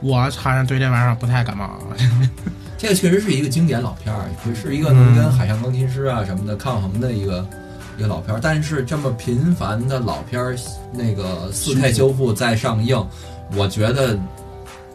[0.00, 1.78] 我好像对这玩意儿不太感冒。
[2.78, 7.44] 这个确实是一个经典老片儿，也是一个能跟《海上钢琴师》啊什么的抗衡的一个
[7.96, 8.40] 一个老片儿。
[8.42, 10.54] 但是这么频繁的老片儿，
[10.92, 13.02] 那个四 K 修复再上映，
[13.56, 14.18] 我觉得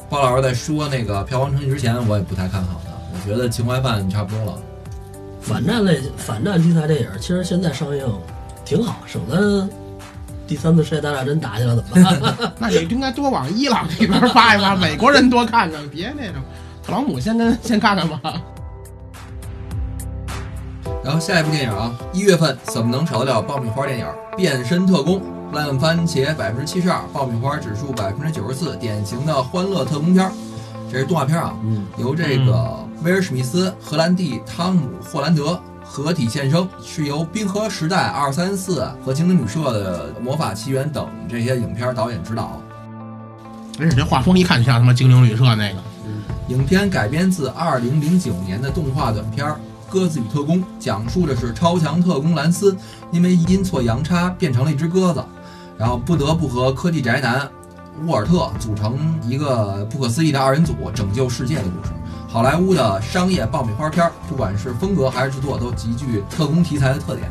[0.10, 2.92] 包老师在说那个票房成绩之前，我也不太看好的。
[3.14, 4.60] 我觉得情怀饭差不多了。
[5.42, 8.06] 反战类反战题材电影，其实现在上映
[8.64, 9.68] 挺好，省得
[10.48, 12.52] 第三次世界大战真打起来怎么办？
[12.60, 16.42] 那你应该多往伊朗那边发一发，美国人多看看，别那种。
[16.84, 18.20] 特朗普先跟先看看吧。
[21.04, 25.20] 然后下一部电影啊，一月份怎么能少得了爆米花电影《变身特工》？
[25.54, 30.32] 烂番茄百分之七十二，爆米花指数百分之九十四，典型的欢乐特工片儿。
[30.92, 35.60] 这是动画片啊，嗯，由这个威尔史密斯、荷兰弟汤姆·霍兰德
[35.92, 42.62] 合体现身》，是由冰河时代二三四和精灵旅社的《魔法奇缘》等这些影片导演指导。
[43.78, 45.80] 而且这画风一看就像他妈精灵旅社那个。
[46.48, 49.46] 影片改编自二零零九年的动画短片
[49.90, 52.74] 《鸽子与特工》，讲述的是超强特工兰斯
[53.12, 55.22] 因为阴错阳差变成了一只鸽子，
[55.78, 57.50] 然后不得不和科技宅男
[58.06, 61.94] 沃尔特组成一个不可思议的二人组，拯救世界的故事。
[62.32, 67.30] 好莱坞的商业爆米花片儿，不管是风格还是制作，都极具特工题材的特点。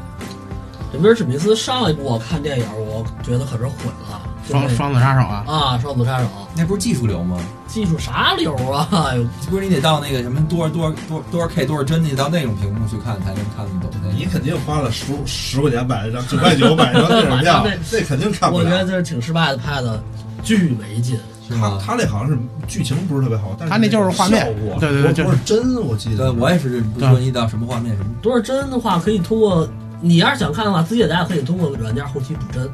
[0.92, 3.72] 这威尔史密斯上一部我看电影，我觉得可是毁
[4.10, 4.20] 了。
[4.46, 7.38] 双双子杀手啊，啊，双子杀手，那不是技术流吗？
[7.66, 9.14] 技术啥流啊？
[9.48, 13.90] 不是你得到那个什么多少多少多多少 K 多少帧，你到那种屏幕去看才能看得懂。
[14.14, 18.84] 你肯定花了十十块钱买了张九块九买一张电影票 那，那肯定看不了我觉得。
[18.84, 20.02] 这是挺失败的，拍的
[20.42, 21.18] 巨没劲。
[21.58, 21.78] 他？
[21.84, 26.32] 他那好像是剧情不是特别好，但是他那就是画面效果对对对不是真，我记对，得。
[26.32, 28.10] 我也是不说你到什么画面什么。
[28.22, 29.68] 多少帧的话，可以通过
[30.00, 32.68] 你要是想看的话，自己在家可以通过软件后期补帧，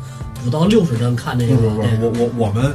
[0.44, 2.12] 补到六十帧看那个不是不是电，我影。
[2.38, 2.72] 我我们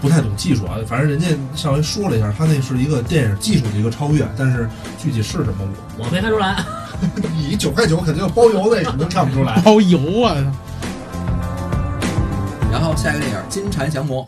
[0.00, 6.64] 不太懂技术啊，反正人家上回说了一下，他那是一个电影技术的一个超越，但是具体是什么，我我没看出来。
[7.36, 9.60] 你九块九肯定包邮，的肯定看不出来。
[9.62, 10.34] 包邮啊！
[12.72, 14.26] 然后下一个电影《金蝉降魔》，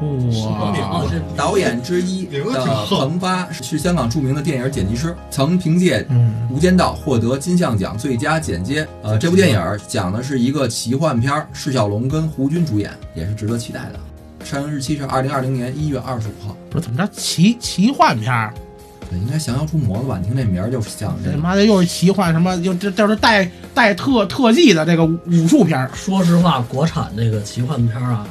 [0.00, 2.40] 哇，哦，导演之一的
[2.88, 8.86] 彭发是香港著名的电影剪辑师，曾凭借《嗯，无间道》获得金像奖最佳剪接。
[9.02, 13.98] 呃，这部电影讲的是一个奇幻片儿，释小龙跟胡军主演，也是值得期待的。
[14.44, 16.56] 上映日期是二零二零年一月二十五号。
[16.70, 18.54] 不是怎么着奇奇幻片儿？
[19.10, 20.18] 对，应该降妖除魔了吧？
[20.20, 22.54] 你听这名儿就是像这他妈的又是奇幻什么？
[22.56, 25.90] 又这这是带带特特技的这个武术片儿。
[25.94, 28.26] 说实话，国产这个奇幻片啊，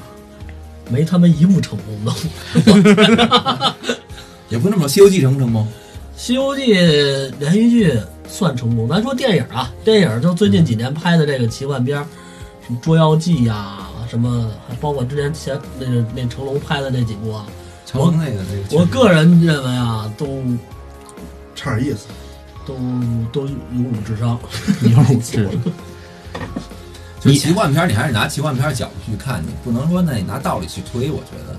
[0.89, 3.75] 没他们一部成功的。
[4.49, 5.63] 也不那么说，《西游记》成不成功？
[6.15, 6.73] 《西游记》
[7.39, 7.93] 连续剧
[8.27, 12.05] 算成功，咱说电影啊，电影就最近几年拍的这个奇幻片儿，
[12.65, 17.45] 什么《捉妖记》呀，什么还包括之前前那个那成龙拍的那几部啊，
[17.85, 20.41] 成龙那个那个，我个人认为啊，都
[21.55, 22.07] 差点意思。
[22.65, 22.75] 都
[23.31, 24.37] 都有辱智商。
[24.83, 24.89] 有
[25.21, 25.71] 是就
[27.27, 31.09] 是奇幻片儿，你还是拿奇幻片儿角度去看，你不能说那你拿道理去推。
[31.11, 31.57] 我觉得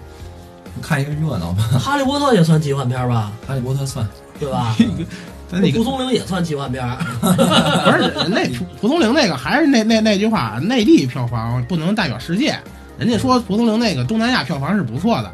[0.80, 4.06] 看一个热闹吧，哈利波特也算奇幻片吧，《哈利波特》算。
[4.40, 4.76] 对吧？
[5.50, 6.96] 那个蒲松龄也算奇幻片儿。
[7.20, 12.56] 不是那蒲蒲松龄那个还是那那那句话，内地票房不能代表世界。
[12.98, 15.32] 人家说蒲松龄那个东南亚票房是不错的，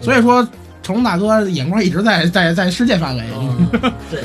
[0.00, 0.42] 所以说
[0.82, 3.24] 成龙大哥眼光一直在在在世界范围。
[3.36, 3.68] 嗯
[4.10, 4.22] 对，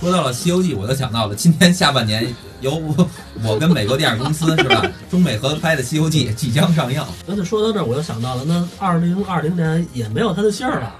[0.00, 2.26] 说到了《西游记》，我就想到了今年下半年
[2.60, 3.08] 由我
[3.42, 7.02] 我跟美国电影公司是吧，中美合拍的《西游记》即将上映。
[7.26, 10.94] 那就说到这儿，我就想到了，那二零二零年也没有他的信儿了。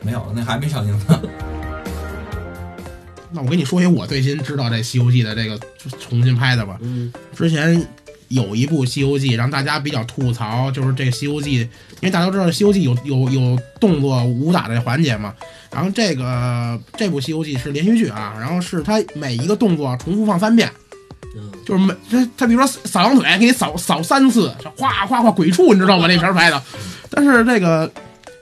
[0.00, 1.20] 没有，那还没上映呢。
[3.30, 5.58] 那我跟你说一个我最新知道这《西游记》的这个
[6.00, 6.78] 重新拍的吧。
[6.80, 7.86] 嗯，之前
[8.28, 11.68] 有一部《西游记》让大家比较吐槽，就是这《西游记》，因
[12.02, 15.34] 为大家都知道《西游记有》有有动作武打的环节嘛。
[15.72, 20.70] 然后这个这部《西游记》是连续剧啊，然后是它每一个动作重复放三遍，
[21.66, 26.06] 就是每这他比如说扫羊腿给你扫扫三次，哗哗哗鬼畜，你知道吗？
[26.06, 26.62] 那片儿拍的，
[27.10, 27.90] 但是这个。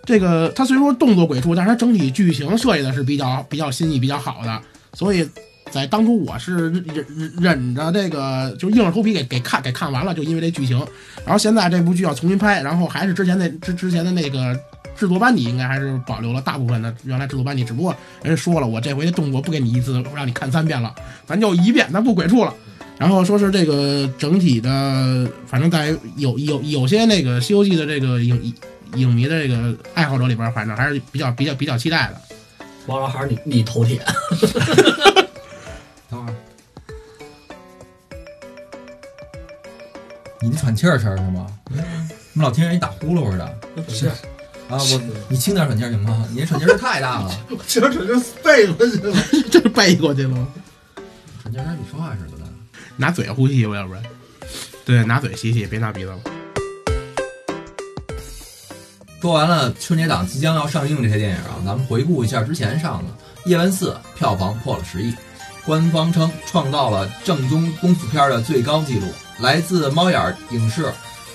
[0.05, 5.29] 这个它虽说动作鬼畜，但是它整体剧情设计的是比较比较新意、比较好的，所以
[5.71, 10.79] 在当初我是忍忍忍着这个，就硬着头皮给给看给看完了，就因为这剧情。
[11.25, 14.59] 然后现在这部剧要重新拍，然后还是之前那之之前的那个
[14.97, 20.95] 制作班底，应该还是保留了大部分的原来制作班底，只不过人家说了，我这回的动作不给你一次，让你看三遍了，
[21.27, 22.55] 咱就一遍，咱不鬼畜了。
[22.97, 28.55] 然后说是这个整体的，反正在有有有些那个《西游记》的这个影
[28.95, 32.21] 影迷的这个爱好者里边，反正还是比较比较比较期待的。
[32.87, 34.01] 王老还是你你头铁。
[36.09, 36.35] 等会儿，
[40.41, 41.47] 你那喘气儿声是吗？
[41.71, 41.75] 我
[42.35, 43.59] 们老听人你打呼噜似的。
[43.89, 44.09] 是
[44.69, 46.27] 啊，我你轻点喘气儿行吗？
[46.31, 47.31] 你这喘气儿声太大了，
[47.67, 49.17] 这 这就背过去了。
[49.51, 50.49] 这是背过去了吗？
[51.43, 52.45] 喘气儿声比说话似的大。
[52.97, 54.03] 拿嘴呼吸吧，要不然。
[54.85, 56.19] 对，拿嘴吸吸，别拿鼻子了。
[59.21, 63.11] 说完了春节档即将要上映这些电影啊，咱们回顾一下之前上的
[63.49, 65.13] 《叶问四》，票房破了十亿，
[65.67, 69.07] 官方称创造了正宗功夫片的最高纪录。
[69.41, 70.91] 来自猫眼影视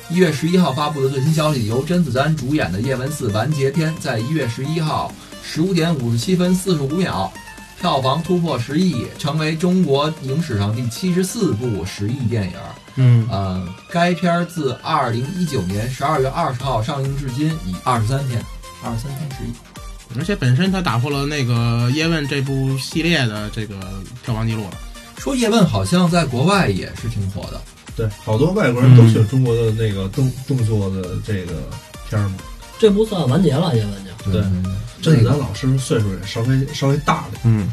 [0.10, 5.13] 一月十一号发布的最新消息，由甄子丹主演的《叶问四完结篇》在一月十一号
[5.44, 7.32] 十五点五十七分四十五秒，
[7.80, 12.54] 票房突破十亿，成为中国影史上第七十四部十亿电影。
[12.96, 18.44] 嗯，呃，该片儿自二零一九年十二月二十号上映至今，已二十三天，
[18.84, 19.71] 二十三天十亿。
[20.17, 23.76] 而且本身他打破了那个叶问这部系列的这个
[24.24, 24.71] 票房记录了。
[25.17, 27.62] 说叶问好像在国外也是挺火的，
[27.95, 31.69] 对，好多外国人都喜欢中国的那个动动作的这个
[32.10, 32.36] 片儿嘛。
[32.80, 34.32] 这不算完结了，叶问就。
[34.32, 34.63] 对甄
[35.02, 37.71] 这个子丹老师岁数也稍微稍微大了，嗯，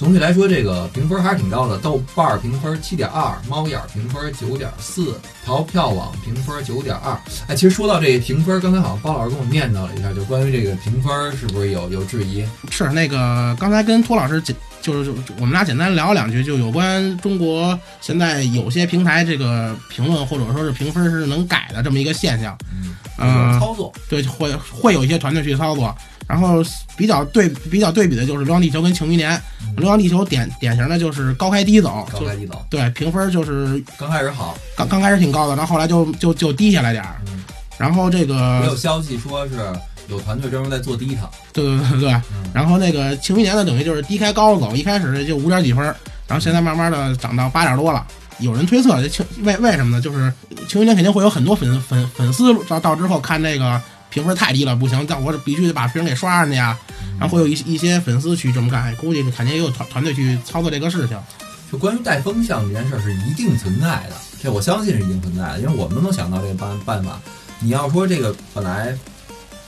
[0.00, 7.12] 总体来说，这个评分还是挺高的，豆瓣儿评分七点二，猫眼儿评分九点四，淘票网评分九点二。
[7.48, 12.42] 哎，其实说到这个评分，刚才好像包老师跟我念叨了一下，就关于这个评分是不是有有质疑？
[12.70, 22.56] 是那个刚才跟托老师简就是就我们俩简单聊了两句，就有关中国现在有些平台这个评论或者说是评分是能改的这么一个现象。
[22.72, 25.94] 嗯，嗯操作，对，会会有一些团队去操作。
[26.30, 26.62] 然后
[26.96, 29.32] 比较对比较对比的就是《流浪地球》跟《庆余年》，
[29.66, 37.20] 嗯流浪地球》典典型的就是高开低走，高开低走，对评分就是刚开始好，刚刚开始挺高的，然后后来就就就低下来点儿。
[37.26, 37.42] 嗯，
[37.76, 39.54] 然后这个没有消息说是
[40.06, 42.48] 有团队专门在做第一场，对对对对，嗯。
[42.54, 45.84] 然后那个《庆余年》呢，等于就是低开高走，一开始就五点几分，
[46.28, 48.06] 然后现在慢慢的涨到八点多了。
[48.38, 50.00] 有人推测，这庆为为什么呢？
[50.00, 50.32] 就是
[50.68, 56.78] 《庆余年》肯定会有很多粉粉粉丝到到之后看这个评分太低了，不行，但我必须得把评给刷上去呀。
[57.18, 61.18] 然后会有一一些粉丝去这么干，估计肯定也有团团队去操作这个事情。
[61.70, 67.20] 就关于带风向这件事儿是一定存在的，这我相信是一定存在的，因为我们都能想到这个办办法。
[67.60, 68.96] 你要说这个本来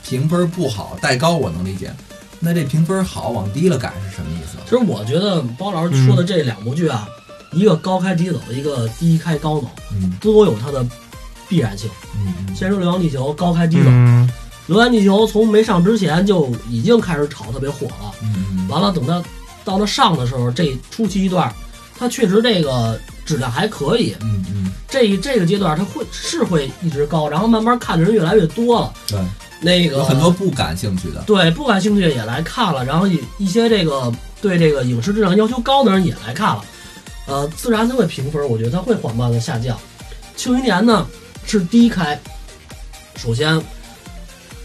[0.05, 1.93] 评分不好带高我能理解，
[2.39, 4.57] 那这评分好往低了改是什么意思？
[4.65, 7.07] 其实我觉得包老师说的这两部剧啊，
[7.51, 10.85] 一个高开低走，一个低开高走，嗯都有它的
[11.53, 11.87] 必然性。
[12.15, 14.27] 嗯嗯先说《流浪地球》高开低走，嗯
[14.65, 18.11] 流浪地球》从没上之前就已经开始炒特别火了。
[18.23, 19.21] 嗯完了，等它
[19.63, 21.53] 到了上的时候，这初期一段，
[21.95, 24.15] 它确实这个质量还可以。
[24.21, 28.91] 嗯嗯，这这个阶段，它会是会一直高，然后慢慢看的人越来越多了。
[29.07, 29.19] 对，
[29.61, 34.11] 那个有很多不感兴趣的，对不感兴趣的也来看了，然后一一些这个
[34.41, 36.65] 对这个影视质量要求高的人也来看了，
[37.27, 39.77] 呃，自然它会评分，我觉得它会缓慢的下降。
[40.35, 41.05] 庆余年呢
[41.45, 42.19] 是低开，
[43.15, 43.61] 首先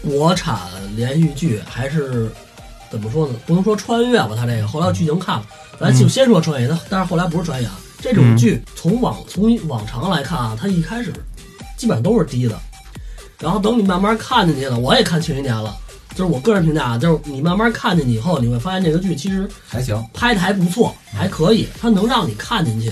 [0.01, 0.59] 国产
[0.95, 2.31] 连续剧还是
[2.89, 3.35] 怎么说呢？
[3.45, 5.45] 不能说穿越吧，它这个后来剧情看了，
[5.79, 7.79] 咱就先说穿越，它但是后来不是穿越啊。
[8.01, 11.13] 这种剧从往从往常来看啊，它一开始
[11.77, 12.57] 基本上都是低的，
[13.39, 15.77] 然后等你慢慢看进去了，我也看《庆余年》了，
[16.15, 20.01] 就是我个人评价啊，就是你慢慢看进去以后，你会发现这个剧其实还行。
[20.13, 22.91] 拍的还不错，还可以，它能让你看进去，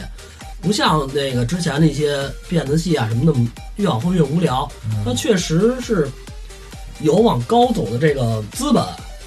[0.61, 3.39] 不像那个之前那些辫子戏啊什么的，
[3.77, 4.69] 越往后越无聊。
[5.05, 6.09] 它确实是
[7.01, 8.83] 有往高走的这个资本，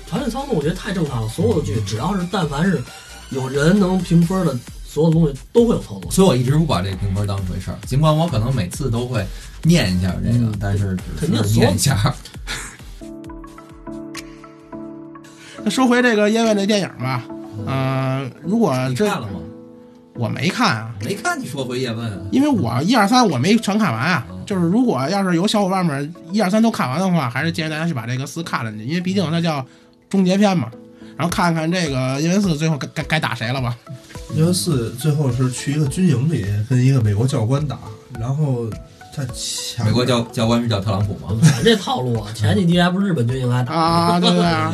[0.09, 1.29] 团队操作我觉得太正常了。
[1.29, 2.83] 所有的剧只要是但凡是
[3.31, 6.11] 有人能评分的，所有东西都会有操作。
[6.11, 9.25] 所以我一直不把这个评分当回事儿，尽管我可能每次都会
[9.63, 12.15] 念一下这个，嗯但是肯定是念一下。
[15.63, 17.25] 那说回这个叶问这电影吧，
[17.67, 19.41] 呃，如果这你看了吗？
[20.21, 22.19] 我没看啊，没看你说回叶问啊？
[22.31, 24.45] 因为我一二三我没全看完啊嗯。
[24.45, 29.65] 就是如果要是有小伙伴们一二三都看完的话，还是建议大家去把这个四看了去，因为毕竟它叫
[30.11, 30.71] 终结篇嘛。
[31.17, 33.75] 然后看看这个叶问四最后该该该打谁了吧？
[34.35, 37.79] 叶问四最后是去一个军营里跟一个美国教官打，
[38.19, 38.71] 然后
[39.15, 41.37] 他抢美国教教官是叫特朗普吗？
[41.43, 44.73] 咱这套路啊，前几集还不是日本军营还打，啊，对 对啊，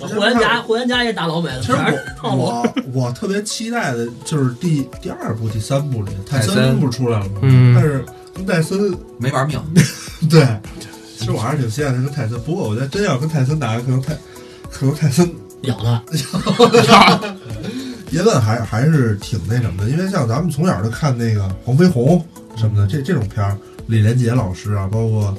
[0.00, 1.78] 霍元甲霍元甲也打老美了，其实。
[2.22, 7.40] 我我我特别期待的就是第第二部、第三部里，泰泰森森不是出来了吗？
[7.42, 9.60] 嗯但是跟泰森没玩命。
[10.28, 10.46] 对，
[11.18, 14.14] 其实我还是挺期待他跟泰森，不过我觉得真要跟泰森打，可能泰
[14.70, 15.28] 可能泰森
[15.62, 16.02] 咬他，
[18.10, 22.24] 叶问还还是挺那什么的，因为像咱们从小就看那个黄飞鸿
[22.56, 23.56] 什么的，这这种片儿，
[23.88, 25.36] 李连杰老师啊，包括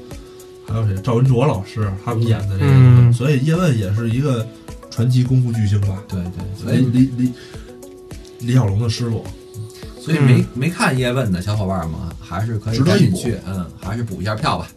[0.67, 4.45] 还有谁赵文卓老师他们演的这个，嗯所以叶问也是一个
[4.89, 6.03] 传奇功夫巨星吧。
[6.09, 7.31] 对对，所以李李
[8.39, 9.23] 李小龙的师傅，
[10.01, 14.67] 所以没没看叶问的小伙伴们还是可以值得一补赶紧去，嗯，还是补一下票吧。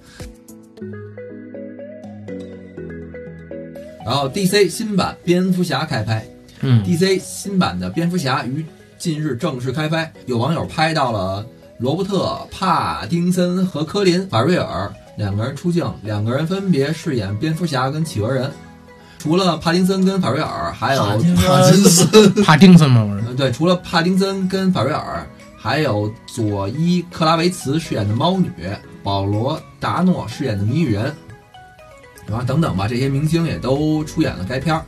[4.05, 6.27] 然后 DC 新版蝙蝠侠开拍
[6.61, 8.65] 嗯，，DC 新版的蝙蝠侠于
[8.99, 11.47] 近日正式开拍，有网友拍到了
[11.83, 18.49] 罗伯特·帕丁森和科林·法瑞尔两个人出镜，两个人分别饰演蝙蝠侠跟企鹅人。
[19.19, 23.27] 除了帕丁森跟法瑞尔，还有帕金森，帕丁森嘛，不是？
[23.27, 25.27] 呃，对，除了帕丁森跟法瑞尔，
[25.57, 28.49] 还有佐伊·克拉维茨饰演的猫女，
[29.03, 31.13] 保罗·达诺饰演的谜语人，
[32.29, 34.85] 然后等等吧，这些明星也都出演了该片儿。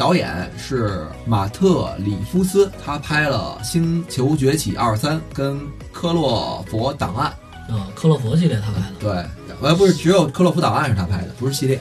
[0.00, 5.54] 导演是马特·里夫斯，他拍了《星球崛起二三》跟
[5.92, 7.30] 《科洛佛档案》。
[7.70, 11.78] 嗯，克洛佛系列他拍的，对，呃，不是只有《克洛弗档案》是他拍的，不是系列。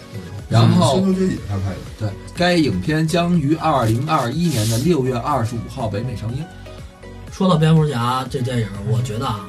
[0.49, 6.43] 然后星，球崛起他拍的，对该影片将于二零二一年的六月二十五号北美上映。
[7.31, 9.47] 说到蝙蝠侠这电影，我觉得啊，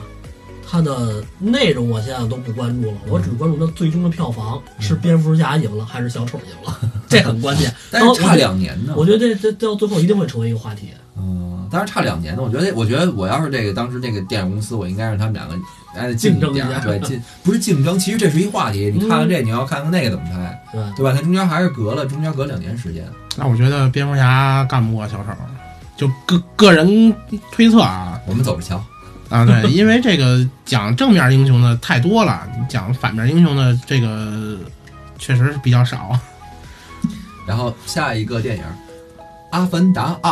[0.68, 7.72] 它的内容我现在都不关注了，我只关注它最终的票房是蝙蝠侠赢了还是小丑赢了， 这很关键。
[7.90, 8.94] 但是差两年呢。
[8.96, 10.90] 我觉得这这到最后一定会成为一个话题。
[11.16, 12.42] 嗯，但是差两年呢。
[12.42, 15.54] 我觉得，我觉得我要是这个当时这个电影公司，我应该让他们两个
[15.94, 18.92] 哎近竞争一下对，竞不是竞争，其实这是一话题。
[18.94, 21.12] 你看看这，你要看看那个怎么拍，对，对吧？
[21.12, 23.04] 它中间还是隔了中间隔两年时间。
[23.36, 25.32] 那我觉得蝙蝠侠干不过小丑，
[25.96, 27.14] 就个个人
[27.50, 28.82] 推测啊我们走着瞧。
[29.30, 34.58] 啊，对， 因为这个讲正面英雄的太多了，讲反面英雄的这个
[35.18, 36.18] 确实是比较少。
[37.46, 38.62] 然后下一个电影
[39.50, 40.30] 《阿凡达二》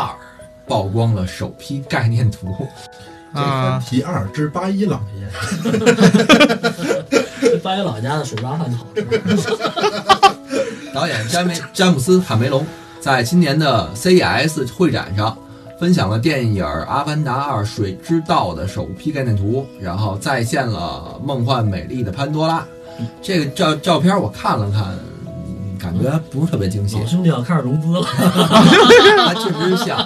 [0.69, 2.55] 曝光了首批概念图，
[3.35, 5.29] 这啊番提二之八一老爷，
[7.41, 9.07] 这八一老家的手抓饭好吃。
[10.95, 12.67] 导演詹梅詹姆斯·卡梅隆
[13.01, 15.37] 在今年的 CES 会展上
[15.79, 22.67] 分享了电影《阿凡达二：水之道》的首批概念图，然后再现了梦幻美丽的潘多拉。
[23.23, 24.87] 这个照照片我看了看，
[25.47, 28.01] 嗯感觉不是特别惊喜老，兄弟要开始融资了，
[29.23, 29.97] 啊，确实是像。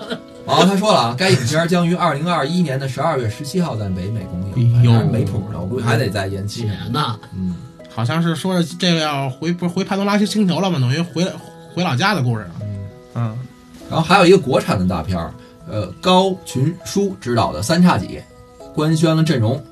[0.47, 6.65] 然后他说了啊，该影片将于二零二一年的十二月十七号在北美公映，哎呦反正没谱呢，我估计还得再延期。
[6.65, 7.57] 天呐，嗯，
[7.89, 10.79] 好像是说是这个要回不是回潘多拉星球了吗？
[10.79, 11.27] 等于回
[11.75, 12.47] 回老家的故事。
[13.15, 13.35] 嗯，
[13.89, 15.33] 然后还有一个国产的大片儿，
[15.69, 18.19] 呃，高群书执导的《三叉戟》，
[18.75, 19.63] 官宣了阵容。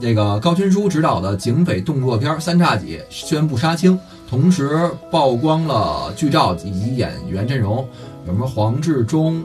[0.00, 7.86] 这个高群书执导的警匪动作片《三叉戟》宣布杀青，同时曝光了剧照以及演员阵容，
[8.26, 9.44] 有什么黄志忠、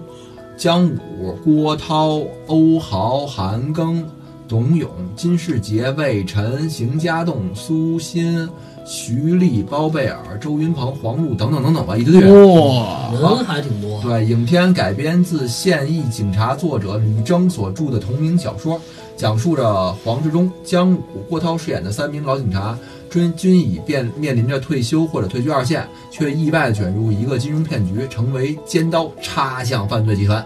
[0.57, 4.03] 姜武、郭涛、欧豪、韩庚、
[4.47, 8.49] 董永、金世杰、魏晨、邢家栋、苏欣、
[8.91, 12.31] 徐丽、包贝尔、周云鹏、黄璐等等等等吧，一堆人。
[12.55, 14.01] 哇，人还挺多。
[14.01, 18.81] 对，影片改编自现役警察作者吕征所著的同名小说，
[19.15, 22.75] 讲述着黄志忠、姜武、郭涛饰演的三名老警察，
[23.11, 30.43] 均均已面面临着退休或者退居二线，却意外地卷入一个金融骗局，成为尖刀插向犯罪集团。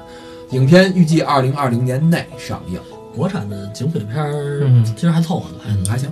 [0.50, 2.78] 影片预计二零二零年内上映，
[3.16, 6.12] 国产的警匪片其实还凑合的，还嗯，还行。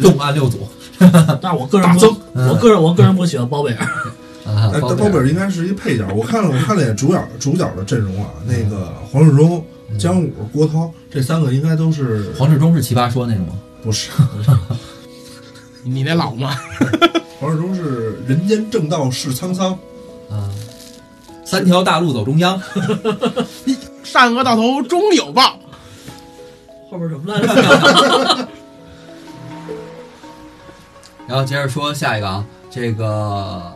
[0.00, 0.60] 重案六组
[1.40, 3.86] 但是我个人不，我个人我个人不喜欢包贝尔。
[4.46, 6.06] 啊，哎，包但包贝尔应该是一配角。
[6.14, 9.64] 我看了，我看了眼主角主角的阵容啊，那个黄志忠、
[9.98, 13.52] 姜武、郭涛这三个应该都是黄志忠是奇葩说那个吗？
[13.82, 14.10] 不是？
[15.84, 16.54] 你那老吗？
[17.38, 19.72] 黄志忠是人间正道是沧桑，
[20.30, 20.50] 啊，
[21.44, 22.60] 三条大路走中央，
[24.02, 25.58] 善恶到头终有报。
[26.90, 28.48] 后边什么来着？
[31.30, 33.72] 然后接着说下一个啊，这个，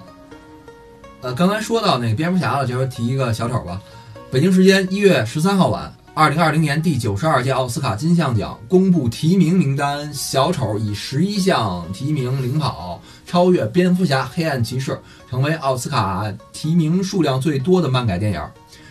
[1.21, 3.81] 呃，刚才说到那个蝙蝠侠了，就是提一个小丑吧。
[4.29, 15.01] 北京时间一月十三号晚，二零二零年第九十二届奥斯卡金像奖公布提名名单，小丑以十一项提名领跑，超越蝙蝠侠、黑暗骑士，
[15.31, 18.43] 成为奥斯卡提名数量最多的漫改电影。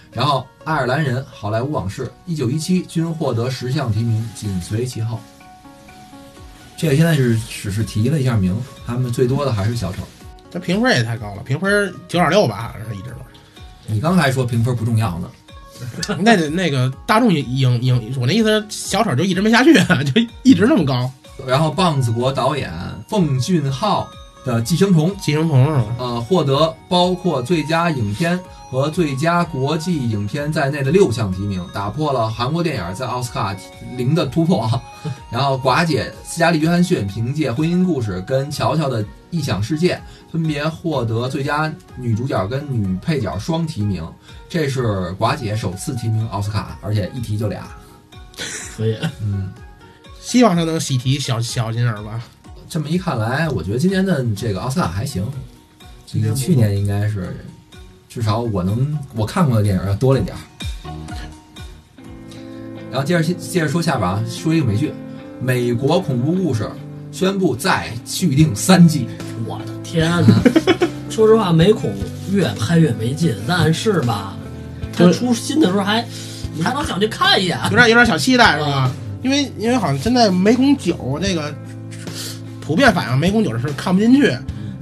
[0.09, 5.19] 然后，爱尔兰人、好莱坞往事、一九一七均获得十项提名，紧随其后。
[6.83, 8.53] 这个现在是只是提了一下名，
[8.85, 9.99] 他们最多的还是小丑。
[10.51, 13.15] 这评分也太高了，评分九点六吧，好像是一直都
[13.87, 15.31] 你刚才说评分不重要呢，
[16.01, 16.13] 是。
[16.19, 19.73] 那得那个大众影影影，我那意思是小丑就一直没下去，
[20.11, 21.09] 就一直那么高。
[21.47, 22.69] 然后棒子国导演
[23.07, 24.05] 奉俊昊
[24.43, 25.95] 的《寄生虫》寄生虫是吗？
[25.99, 28.39] 呃获得包括最佳影片
[28.69, 33.55] 和最佳国际影片在内的六项提名，打破了韩国电影在奥斯卡
[33.95, 34.81] 零的突破啊。
[35.29, 39.95] 然后寡姐斯嘉丽·约翰逊凭借《婚姻故事》跟《乔乔的异想世界》
[40.31, 44.05] 分别获得最佳女主角跟女配角双提名，
[44.47, 47.67] 这是寡姐首次提名奥斯卡，而且一提就俩。
[48.75, 49.51] 可以，嗯，
[50.19, 52.21] 希望他能喜提小小金人吧。
[52.73, 55.23] 这么一看来，我觉得今年的这个奥斯卡还行，
[56.35, 57.37] 去年应该是
[58.09, 60.41] 至少我能我看过的电影要多了一点儿。
[62.89, 64.89] 然后接着接着说下边啊，说一个美剧，
[65.39, 66.63] 《美国恐怖故事》
[67.11, 69.07] 宣布再续订三季。
[69.45, 70.41] 我的天哪！
[71.11, 71.93] 说实话，美恐
[72.31, 74.35] 越拍越没劲，但是吧，
[74.91, 76.03] 它就出新的时候还
[76.55, 77.55] 你还能想去看一眼。
[77.65, 78.91] 有点有点小期待是吧？
[79.21, 81.53] 因为因为好像现在美恐九那个
[82.65, 84.31] 普遍反映美恐九是看不进去，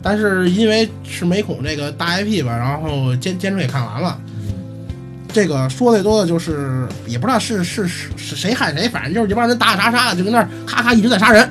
[0.01, 4.19] 但是因为是美孔这个大 IP 吧，然后坚坚持给看完了。
[5.33, 11.49] 这个说最多的就是也不知道是是是是谁害谁，反正就是这帮人打打杀杀的，就跟那儿咔咔一直在杀人。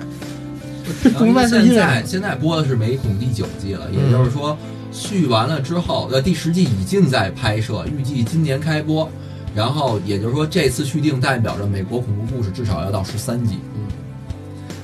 [1.17, 4.57] 不明白是现因为在现在播的是美孔第九季了，也就是说
[4.93, 9.11] 续完了之后，呃，第十季已经在拍摄，预计今年开播。
[9.53, 13.57] 然后也就是说，这次续订代表着美国恐怖故事至少要到十三季。
[13.75, 13.83] 嗯，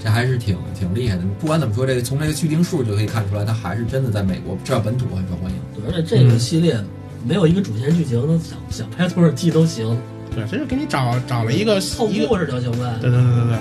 [0.06, 1.22] 这还是挺挺厉害的。
[1.40, 5.58] 不管怎么说，这个从这个续订数就可以看出来，它还是真的在美国至少本土很受欢迎。
[5.74, 6.78] 对，而且这个系列
[7.24, 9.98] 没有一个主线剧情，能想想拍多少季都行，
[10.32, 12.98] 对，这就给你找找了一个凑，故事就行呗。
[13.00, 13.58] 对对对对对。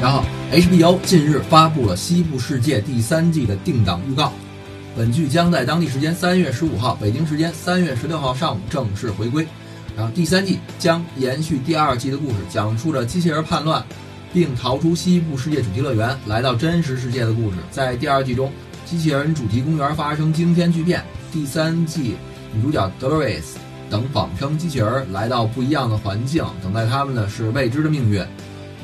[0.00, 4.32] 然后 HBO 近日发布了《西部世界》第三季的定档预告，
[4.96, 9.46] 本剧将在当地时间三月十五号、北京时间三月十六号上午正式回归。
[9.96, 13.84] 然后第三季将延续第二季的故事，讲述着机器人叛乱
[14.32, 17.58] 并逃出西部世界主题乐园，来到真实世界的故事。
[17.70, 18.50] 在第二季中，
[18.86, 21.04] 机器人主题公园发生惊天巨变。
[21.30, 22.16] 第三季
[22.54, 23.42] 女主角 Dolores
[23.90, 28.24] 等仿生机器人来到不一样的环境，等待他们的是未知的命运。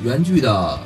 [0.03, 0.79] 原剧的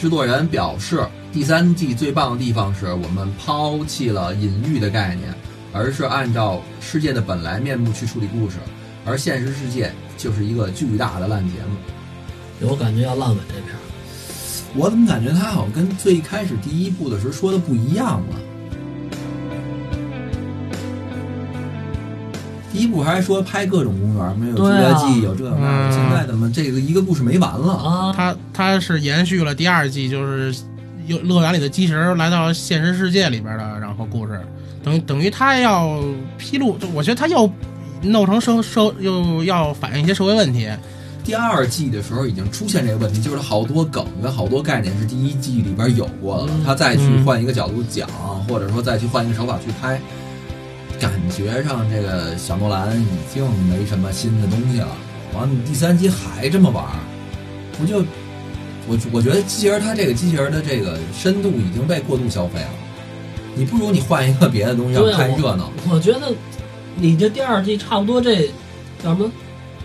[0.00, 5.34] 制作人表示，第三季最棒的地方是我们抛弃了隐喻的概念，
[5.72, 8.56] 而是按照世界的本来面目去处理故事，
[9.04, 12.68] 而现实世界就是一个巨大的烂节目。
[12.68, 13.80] 我感觉要烂尾这片儿。
[14.76, 18.36] 我怎么感觉他好像跟最开始第一部的时候说的不一样了？
[22.72, 27.72] 第一部还说拍各种公园，没有侏对啊罗纪，有这有那的，嗯现在怎么这个一个故事没完了？
[27.72, 30.52] 啊，它它是延续了第二季，就是
[31.06, 34.40] 又乐园里的机器人来到现实世界里边的，然后故事
[34.82, 36.02] 等等于他要
[36.36, 37.48] 披露，就我觉得他要
[38.04, 40.68] 弄成社社又要反映一些社会问题，
[41.24, 48.08] 第二季的时候已经出现这个问题，就是好多梗跟好多概念是第一季里边有过的，嗯他再去嗯换一个角度讲，
[48.48, 50.00] 或者说再去换一个手法去拍，
[51.00, 54.88] 感觉上这个小诺兰已经没什么新的东西了。
[55.34, 57.00] 完了，你第三季还这么玩儿，
[57.78, 58.04] 不就
[58.86, 62.68] 我我觉得机器人它这个机器人的这个深度已经被过度消费了。
[63.56, 65.70] 你不如你换一个别的东西让对啊看热闹。
[65.88, 66.32] 我觉得
[66.96, 68.46] 你这第二季差不多这
[69.02, 69.30] 叫什么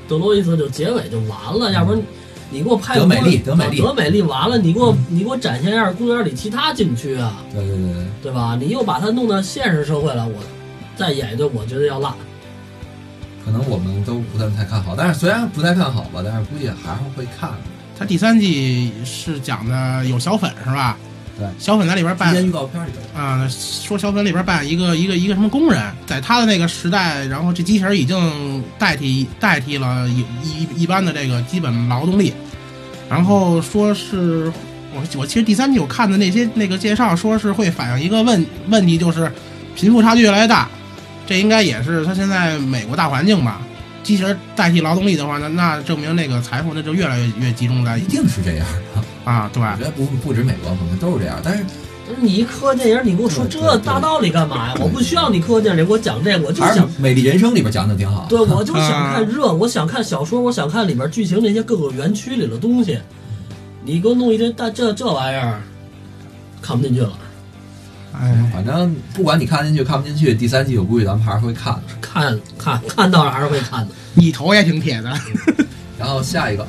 [0.08, 2.02] 德洛伊斯就结尾就完了，要不然
[2.50, 8.06] 你给我拍德美丽德德美丽德美丽完了，你给我你给我展现一下公园里其他景区啊，对对对对。
[8.22, 8.58] 对吧？
[8.60, 10.36] 你又把它弄到现实社会了，我
[10.98, 12.14] 再演一顿，我觉得要烂。
[13.46, 17.52] 可能我们都不太看好，但是虽然不太看好吧，但是估计还是会看。
[17.98, 20.98] 他第三季是讲的有小粉是吧？
[21.40, 21.48] 对。
[21.58, 32.34] 小粉在里边扮预告片里边，啊、说小粉里边扮一个一个一个什么工人，在他的那个时代，然后这机器人已经代替代替了一一一般的这个基本劳动力，
[33.10, 34.52] 然后说是
[34.94, 39.32] 我我其实第三季我看的那些那个介绍，说是会反映一个问问题，就是
[39.76, 40.68] 贫富差距越来越大，
[41.26, 43.62] 这应该也是他现在美国大环境吧。
[44.02, 48.66] 机器人代替劳动力的话，那那证明那个财富那就越来越越集中在一定是这样
[48.96, 49.04] 的。
[49.26, 51.40] 啊，对我觉得不不止美国，可能都是这样。
[51.44, 51.64] 但是
[52.20, 54.76] 你一科幻电影，你跟我说这大道理干嘛呀？
[54.80, 58.26] 我不需要你科幻电影，给我讲这个，我就是想《美丽人生》里边讲的挺好。
[58.30, 62.98] 对，我就想啊看热，我想看小说，我想看里边剧情那些各个园区里的东西。
[63.84, 65.62] 你给我弄一堆大这这玩意儿，
[66.62, 67.12] 看不进去了。
[68.14, 71.82] 哎，反正不管你看进去看不进去，第三季我估计咱们还是会看的。
[72.02, 73.94] 看看看到了还是会看的。
[74.16, 75.14] 你头也挺铁的。
[75.98, 76.68] 然后下一个，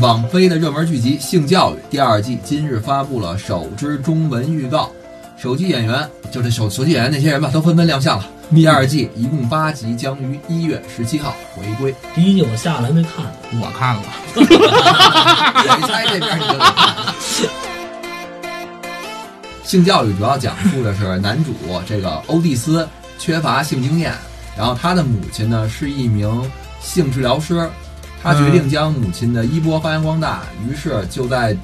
[0.00, 4.90] 网飞的热门剧集《性教育》第二季今日发布了首支中文预告，
[5.36, 8.26] 手机演员就是手手机演员那些人吧，都纷纷亮相了。
[8.52, 11.94] 第二季一共八集，将于一月十七号回归。
[12.12, 14.02] 第一季我下来没看，我看了，
[14.34, 17.14] 我一猜这边你就看。
[19.64, 21.52] 性教育主要讲述的是男主
[21.86, 22.86] 这个欧蒂斯
[23.18, 24.12] 缺乏性经验，
[24.58, 27.70] 然后他的母亲呢是一名性治疗师，
[28.24, 31.54] 他决定将母亲的衣钵发扬光大，于是就在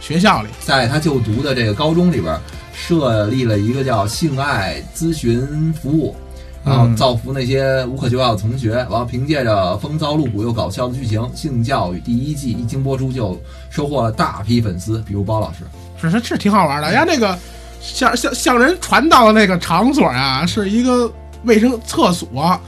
[0.00, 2.36] 学校里，在他就读的这个高中里边
[2.74, 6.16] 设立了一个叫性爱咨询服务，
[6.64, 8.72] 然后嗯造福那些无可救药的同学。
[8.72, 13.40] 然后凭借着风骚露骨又搞笑的剧情，《性教育》第一季一经播出就
[13.70, 15.58] 收获了大批粉丝，比如包老师。
[16.02, 16.90] 是是是挺好玩的。
[16.90, 17.38] 人家那个
[17.80, 21.10] 向向向人传道的那个场所啊，是一个
[21.44, 22.60] 卫生厕所。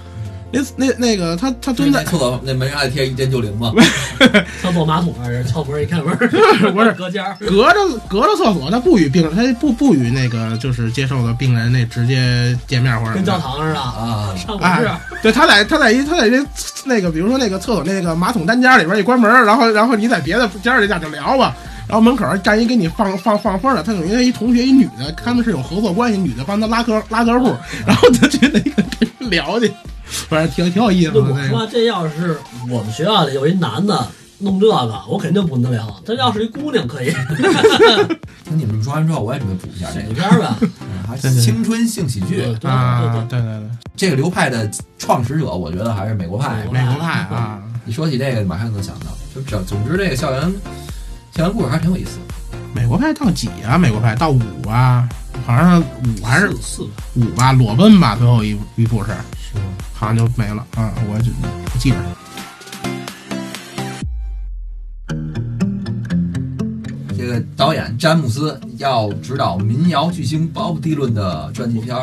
[0.76, 3.72] 那那那个他他蹲在厕所那门上还贴一键就灵吗？
[4.62, 6.16] 厕所马桶还是敲门一开门，
[6.72, 7.36] 不是 隔间儿。
[7.40, 14.86] 隔着隔着厕所，他不与病他不不与那个就是接受的病人那直接见面或者跟教堂似的，啊， 上火室。
[14.86, 16.44] 哎，对他在他在一他在这
[16.84, 21.54] 那个比如说那个厕所那个马桶单间里边一关门，然后然后你在别的间里这样就聊吧，
[21.88, 27.54] 然后门口站一给你放放放风的，他等于一同学一女的，他们是有合作关系，女的帮他拉客拉客户，
[27.86, 29.72] 然后他去那个跟人聊去，
[30.28, 31.54] 反正挺挺有意思那的那个。
[31.54, 32.38] 我说这要是
[32.70, 34.06] 我们学校里有一男的
[34.38, 36.02] 弄这个，我肯定不能聊。
[36.04, 37.10] 这要是一姑娘可以，
[38.44, 40.58] 听你们这么说完之后，我也准备补一下这个，片儿吧。
[41.42, 43.62] 青春性喜剧对对啊，对对
[43.96, 46.64] 这个流派的创始者，我觉得还是美国派。
[46.70, 49.06] 美美国派啊，一说起这个，马上就能想到。
[49.34, 50.52] 就总总之，这个校园
[51.34, 52.18] 校园故事还挺有意思。
[52.74, 53.78] 美国派到几啊？
[53.78, 55.08] 美国派到五啊，
[55.46, 56.82] 好像五还是四
[57.14, 57.52] 四五吧？
[57.52, 59.10] 裸奔吧，最后一一部是，
[59.56, 59.72] 是吗？
[59.92, 61.30] 好像就没了啊，我就
[61.72, 61.96] 不记着。
[67.16, 71.96] 这个导演詹姆斯要指导民谣巨星鲍勃迪伦的传记片，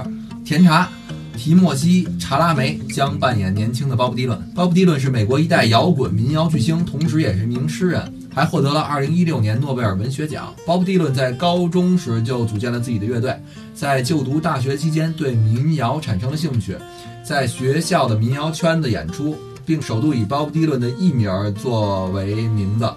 [0.43, 0.89] 甜茶。
[1.35, 4.39] 提莫西·查拉梅将扮演年轻的鲍勃迪伦。
[4.55, 10.53] 鲍勃迪伦是美国一代摇滚民谣巨星，同时也是名诗人，还获得了2016年诺贝尔文学奖。
[10.65, 13.35] 鲍勃迪伦在高中时就组建了自己的乐队，
[13.73, 16.77] 在就读大学期间对民谣产生了兴趣，
[17.23, 22.87] 在学校的民谣圈子演出，并首度以鲍勃迪伦的艺名儿作为名字。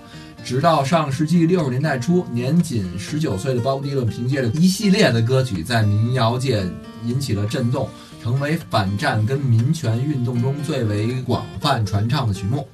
[0.44, 6.64] 直到上世纪六十年代初，年仅十九岁的鲍勃迪伦凭借着一系列的歌曲，在民谣界
[7.04, 7.88] 引起了震动，
[8.22, 12.66] 成为反战跟民权运动中最为广泛传唱的曲目。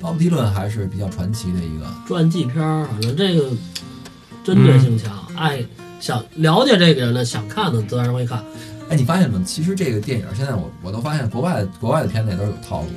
[0.00, 3.48] 鲍勃迪伦还是比较传奇的一个，传记片儿，反正这个
[4.44, 5.64] 针对性强，爱
[5.98, 8.44] 想了解这个人的，想看的自然会看。
[8.90, 9.42] 哎，你发现吗？
[9.44, 12.94] 其实这个电影现在我我都发现，国外国外的片子也都是有套路的。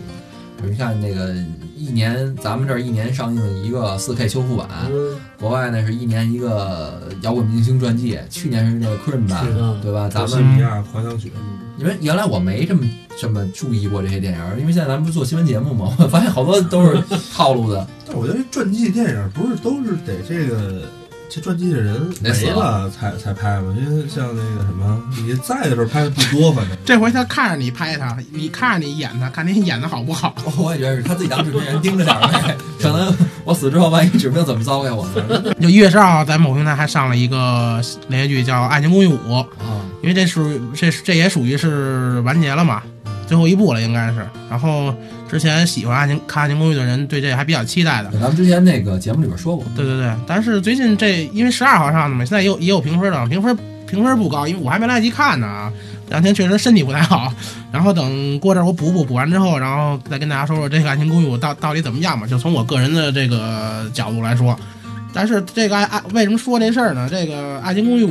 [0.57, 1.35] 比如你看那个
[1.75, 10.09] 一年，咱们这儿一年上映一个四 K 修复版，嗯，国外呢是一年一个摇滚明星传记，去年是那个 Cream 版，嗯对吧？
[10.09, 11.31] 咱们米亚狂想曲，
[11.77, 12.83] 因为原来我没这么
[13.15, 17.87] 这么注意过这些电影，因为现在咱们不是做新闻节目嘛，我发现好多都是套路的。
[18.07, 20.81] 但我觉得传记电影不是都是得这个
[21.29, 23.75] 这传记的人没了才才拍嘛？
[23.77, 30.33] 因为像那个什么，你在的时候拍的不多，反正这回他看着你拍他，你看着你演他，看你演的好不好。
[30.57, 33.13] 我也觉得是他自己当制片人盯着点儿呗， 可能
[33.43, 35.53] 我死之后，万一指不定怎么糟践我呢。
[35.61, 39.17] 就一月十二号，在某平台还上了一个连续剧叫《爱情公寓五》，
[39.59, 42.81] 啊，因为这属于这这也属于是完结了嘛，
[43.27, 44.25] 最后一部了应该是。
[44.49, 44.95] 然后
[45.29, 48.09] 之前喜欢爱情看《爱情公寓》的人对这还比较期待的。
[48.11, 55.71] 咱们之前那个节目里边说过，对对对，但是最近这因为十二号上的嘛，现在也有也有评分了，评分评分不高，因为我还没来得及看呢啊。
[56.05, 57.33] 这两天确实身体不太好，
[57.69, 62.25] 然后等过阵儿我补补补完之后，然后再跟大家说说这个《爱情公寓》到到底怎么样吧。
[62.25, 64.57] 就从我个人的这个角度来说，
[65.13, 67.09] 但是这个爱爱为什么说这事儿呢？
[67.11, 68.09] 这个《爱情公寓五》，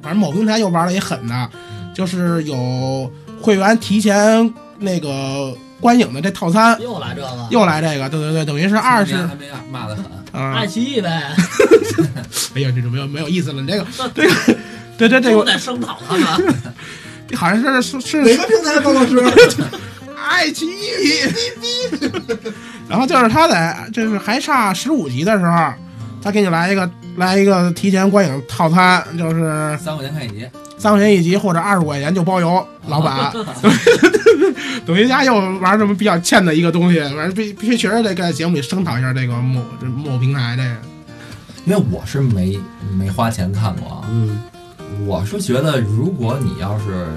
[0.00, 1.50] 反正某平台又玩的也狠的，
[1.94, 10.04] 就是有会员提前那个观影的这套餐，又来这个，又来这个，对对对，等于是二十还没骂的很，
[10.40, 10.54] 啊。
[10.56, 11.08] 爱奇艺呗，
[12.54, 13.62] 哎呀，这就没有没有意思了。
[13.62, 14.34] 你这个这个
[14.98, 16.54] 对对这都个得声讨他们。
[17.36, 19.22] 好像是是是哪个平台，高老师？
[20.28, 21.20] 爱奇艺，
[22.88, 25.72] 然后就是他在就是还差十五集的时候，
[26.22, 33.32] 他给你来一个来一个提前观影套餐，就是三块钱看一集，三块钱一集或者二十五块钱就包邮，老板。
[34.86, 40.76] 抖音家又玩这么比较欠的一个东西，反正必必须确实得在节目里声讨一下这个某这某平台这个。
[41.66, 42.58] 因为我是没
[42.96, 44.08] 没花钱看过啊。
[44.10, 44.40] 嗯，
[45.06, 47.08] 我是觉得，如果你要是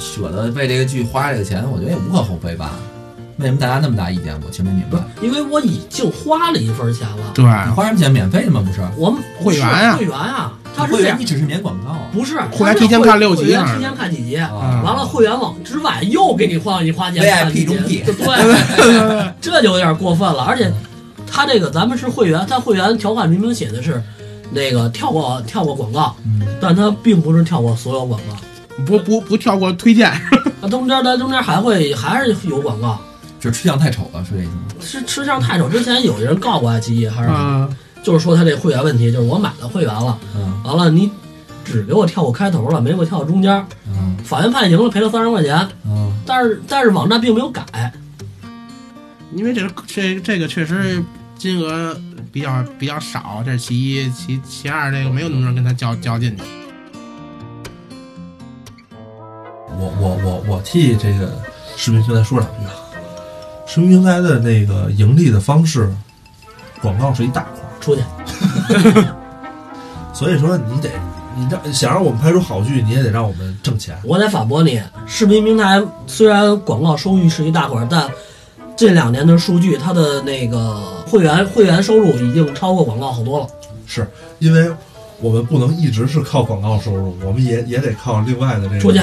[0.00, 2.72] 舍得为这个剧花这个钱，我觉得也无可厚非吧。
[3.40, 4.34] 为什么大家那么大意见？
[4.44, 4.98] 我其实没明白。
[5.22, 8.10] 因为我已经花了一份钱了，对，你花什么钱？
[8.10, 8.62] 免费的吗？
[8.64, 9.96] 不是，我们会员啊。
[9.96, 11.20] 会员啊，他是这样会员。
[11.20, 11.90] 你，只是免广告。
[11.90, 11.98] 啊。
[12.12, 12.38] 不是。
[12.52, 14.82] 会员提前看六集会员啊提前看几集，啊。
[14.84, 17.64] 完了会员网之外又给你花你花钱看 VIP 几集。
[17.64, 20.42] 中 P 对， 这就有点过分了。
[20.44, 20.72] 而且
[21.26, 24.02] 他这个咱们是会员，他会员条款明明写的是
[24.50, 30.12] 那个跳过跳过广告，嗯，但他并不是跳过所有广告，不不不跳过推荐，
[30.60, 33.00] 他中间在中间还会还是有广告。
[33.40, 34.62] 就吃相太丑了，是这意思吗？
[34.82, 37.68] 是吃相太丑，之前有人告过爱奇艺，还是什么啊，
[38.02, 41.10] 就是说他这会员问题，就是我买了会员了，嗯完了你
[41.64, 47.64] 只给我跳过开头了，没给我跳过中间，嗯法院判赢了，赔了三十块钱，嗯，但是但是网站并没有改，
[49.34, 51.02] 因为这个这这个确实
[51.38, 51.98] 金额
[52.30, 56.42] 比较比较少，这是其一，其其二这个没有那么多人跟他较较劲去。
[59.78, 61.40] 我我我我替这个
[61.76, 62.72] 视频平台说两句啊。
[63.72, 65.88] 视频平台的那个盈利的方式，
[66.82, 68.02] 广告是一大块，出去
[70.12, 70.88] 所以说你得
[71.36, 73.96] 你让想让我们拍出好剧，你也得让我们挣钱。
[74.02, 78.10] 我得反驳你，视频平台虽然广告收益是一大块，但
[78.76, 83.46] 这两年的数据，它的那个会员会员收入已经超过广告好多了。
[83.86, 84.04] 是
[84.40, 84.68] 因为
[85.20, 88.98] 我们不能一直是靠广告收入，我们也也得靠另外的这个出去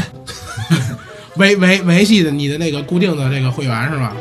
[1.38, 4.14] 维维维系的你的那个固定的这个会员是吧？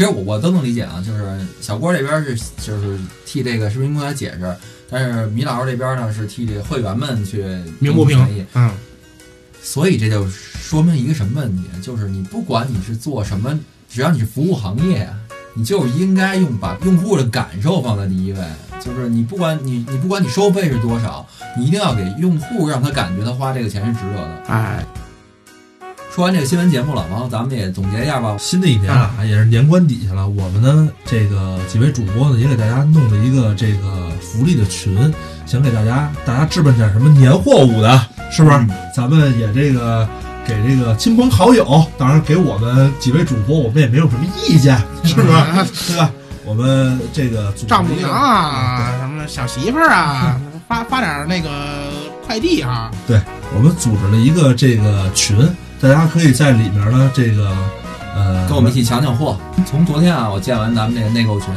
[0.00, 4.56] 其实我我都能理解啊，就是小郭这边是就是替这个视频平台解释，
[4.88, 7.44] 但是米老师这边呢是替这个会员们去
[7.78, 8.70] 鸣不平嗯，
[9.62, 11.64] 所以这就说明一个什么问题？
[11.82, 15.06] 就是你不管你是做什么，只要你是服务行业，
[15.52, 18.38] 你就应该用把用户的感受放在第一位。
[18.82, 21.28] 就是你不管你你不管你收费是多少，
[21.58, 24.42] 你一定要给用户让他感觉他花这个钱是值得的。
[24.46, 24.82] 哎，
[26.12, 28.36] 说完这个新闻节目了，然后咱们也总结一下吧。
[28.38, 35.14] 新的一年啊，也是年关底下了，我们呢这个几位主播呢也给大家弄了一个这个福利的群，
[35.46, 38.56] 想给大家大家置办点什么年货物的，是不是？
[38.56, 40.06] 嗯咱们也这个
[40.44, 45.28] 给这个亲朋好友，当然给我们几位主播，我们也没有什么意见，是不是？
[45.28, 46.10] 对吧？
[46.44, 51.48] 我们这个组丈母娘啊，什么小媳妇儿啊，发发点那个
[52.26, 53.20] 快递啊，对，
[53.54, 55.38] 我们组织了一个这个群，
[55.80, 57.50] 大家可以在里面呢，这个
[58.14, 59.36] 呃，跟我们一起抢抢货。
[59.64, 61.48] 从昨天啊，我建完咱们这个内购群，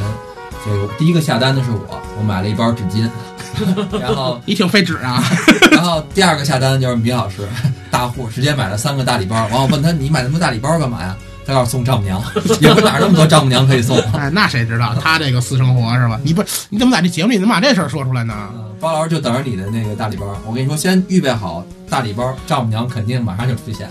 [0.64, 3.06] 这个第一个下单的是我，我买了一包纸巾，
[4.00, 5.22] 然后你挺费纸啊，
[5.70, 7.46] 然后第二个下单就是米老师，
[7.90, 9.36] 大户直接买了三个大礼包。
[9.48, 11.14] 完我问他你买那么多大礼包干嘛呀？
[11.46, 12.22] 他告诉送丈母娘，
[12.62, 13.98] 也不哪儿那么多丈母娘可以送。
[14.12, 16.18] 哎，那谁知道他这个私生活是吧？
[16.22, 18.34] 你不，你怎么在这节目里能把这事儿说出来呢？
[18.54, 20.26] 嗯包老师就等着你的那个大礼包。
[20.46, 23.88] 我跟你说，先预备好大礼包，丈母娘肯定马上就出现。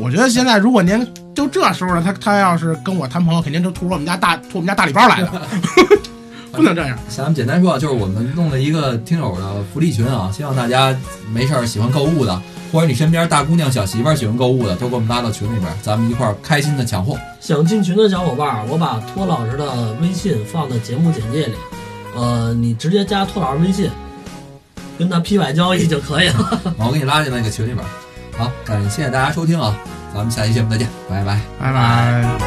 [0.00, 5.30] 我觉得现在如果您就这时候了，他他要是跟我谈朋友，肯定就图我们家大图我们家大礼包来的，
[6.52, 6.98] 不能这样。
[7.08, 10.96] 咱们简单说啊，就是我们弄了一个听友的福利群啊，希望大家
[11.32, 12.40] 没事儿喜欢购物的，
[12.72, 17.18] 或者你身边大姑娘、小媳妇儿喜欢购物的，都给我们拉到群里边，咱们一块儿开心的抢货。
[17.40, 21.54] 想进群的小伙伴儿，我把托老师的微信放在节目简介里，
[22.16, 23.90] 呃，你直接加托老师微信，
[24.98, 26.60] 跟他批买交易就可以了。
[26.78, 27.84] 我给你拉进那个群里边。
[28.38, 29.76] 好，感谢大家收听啊，
[30.14, 31.40] 咱们下期节目再见，拜拜。
[31.58, 32.38] 拜拜。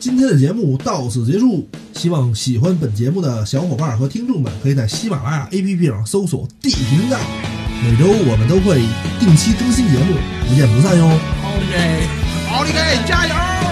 [0.00, 7.18] 今天的节目到此结束，希望喜欢本节目的小伙伴和听众们可以在喜马拉雅 APP 上搜索“地频道”，
[7.84, 8.80] 每周我们都会
[9.20, 10.14] 定期更新节目，
[10.48, 11.04] 不见不散哟。
[11.44, 12.08] 奥利给。
[12.50, 13.67] 奥利给，加油！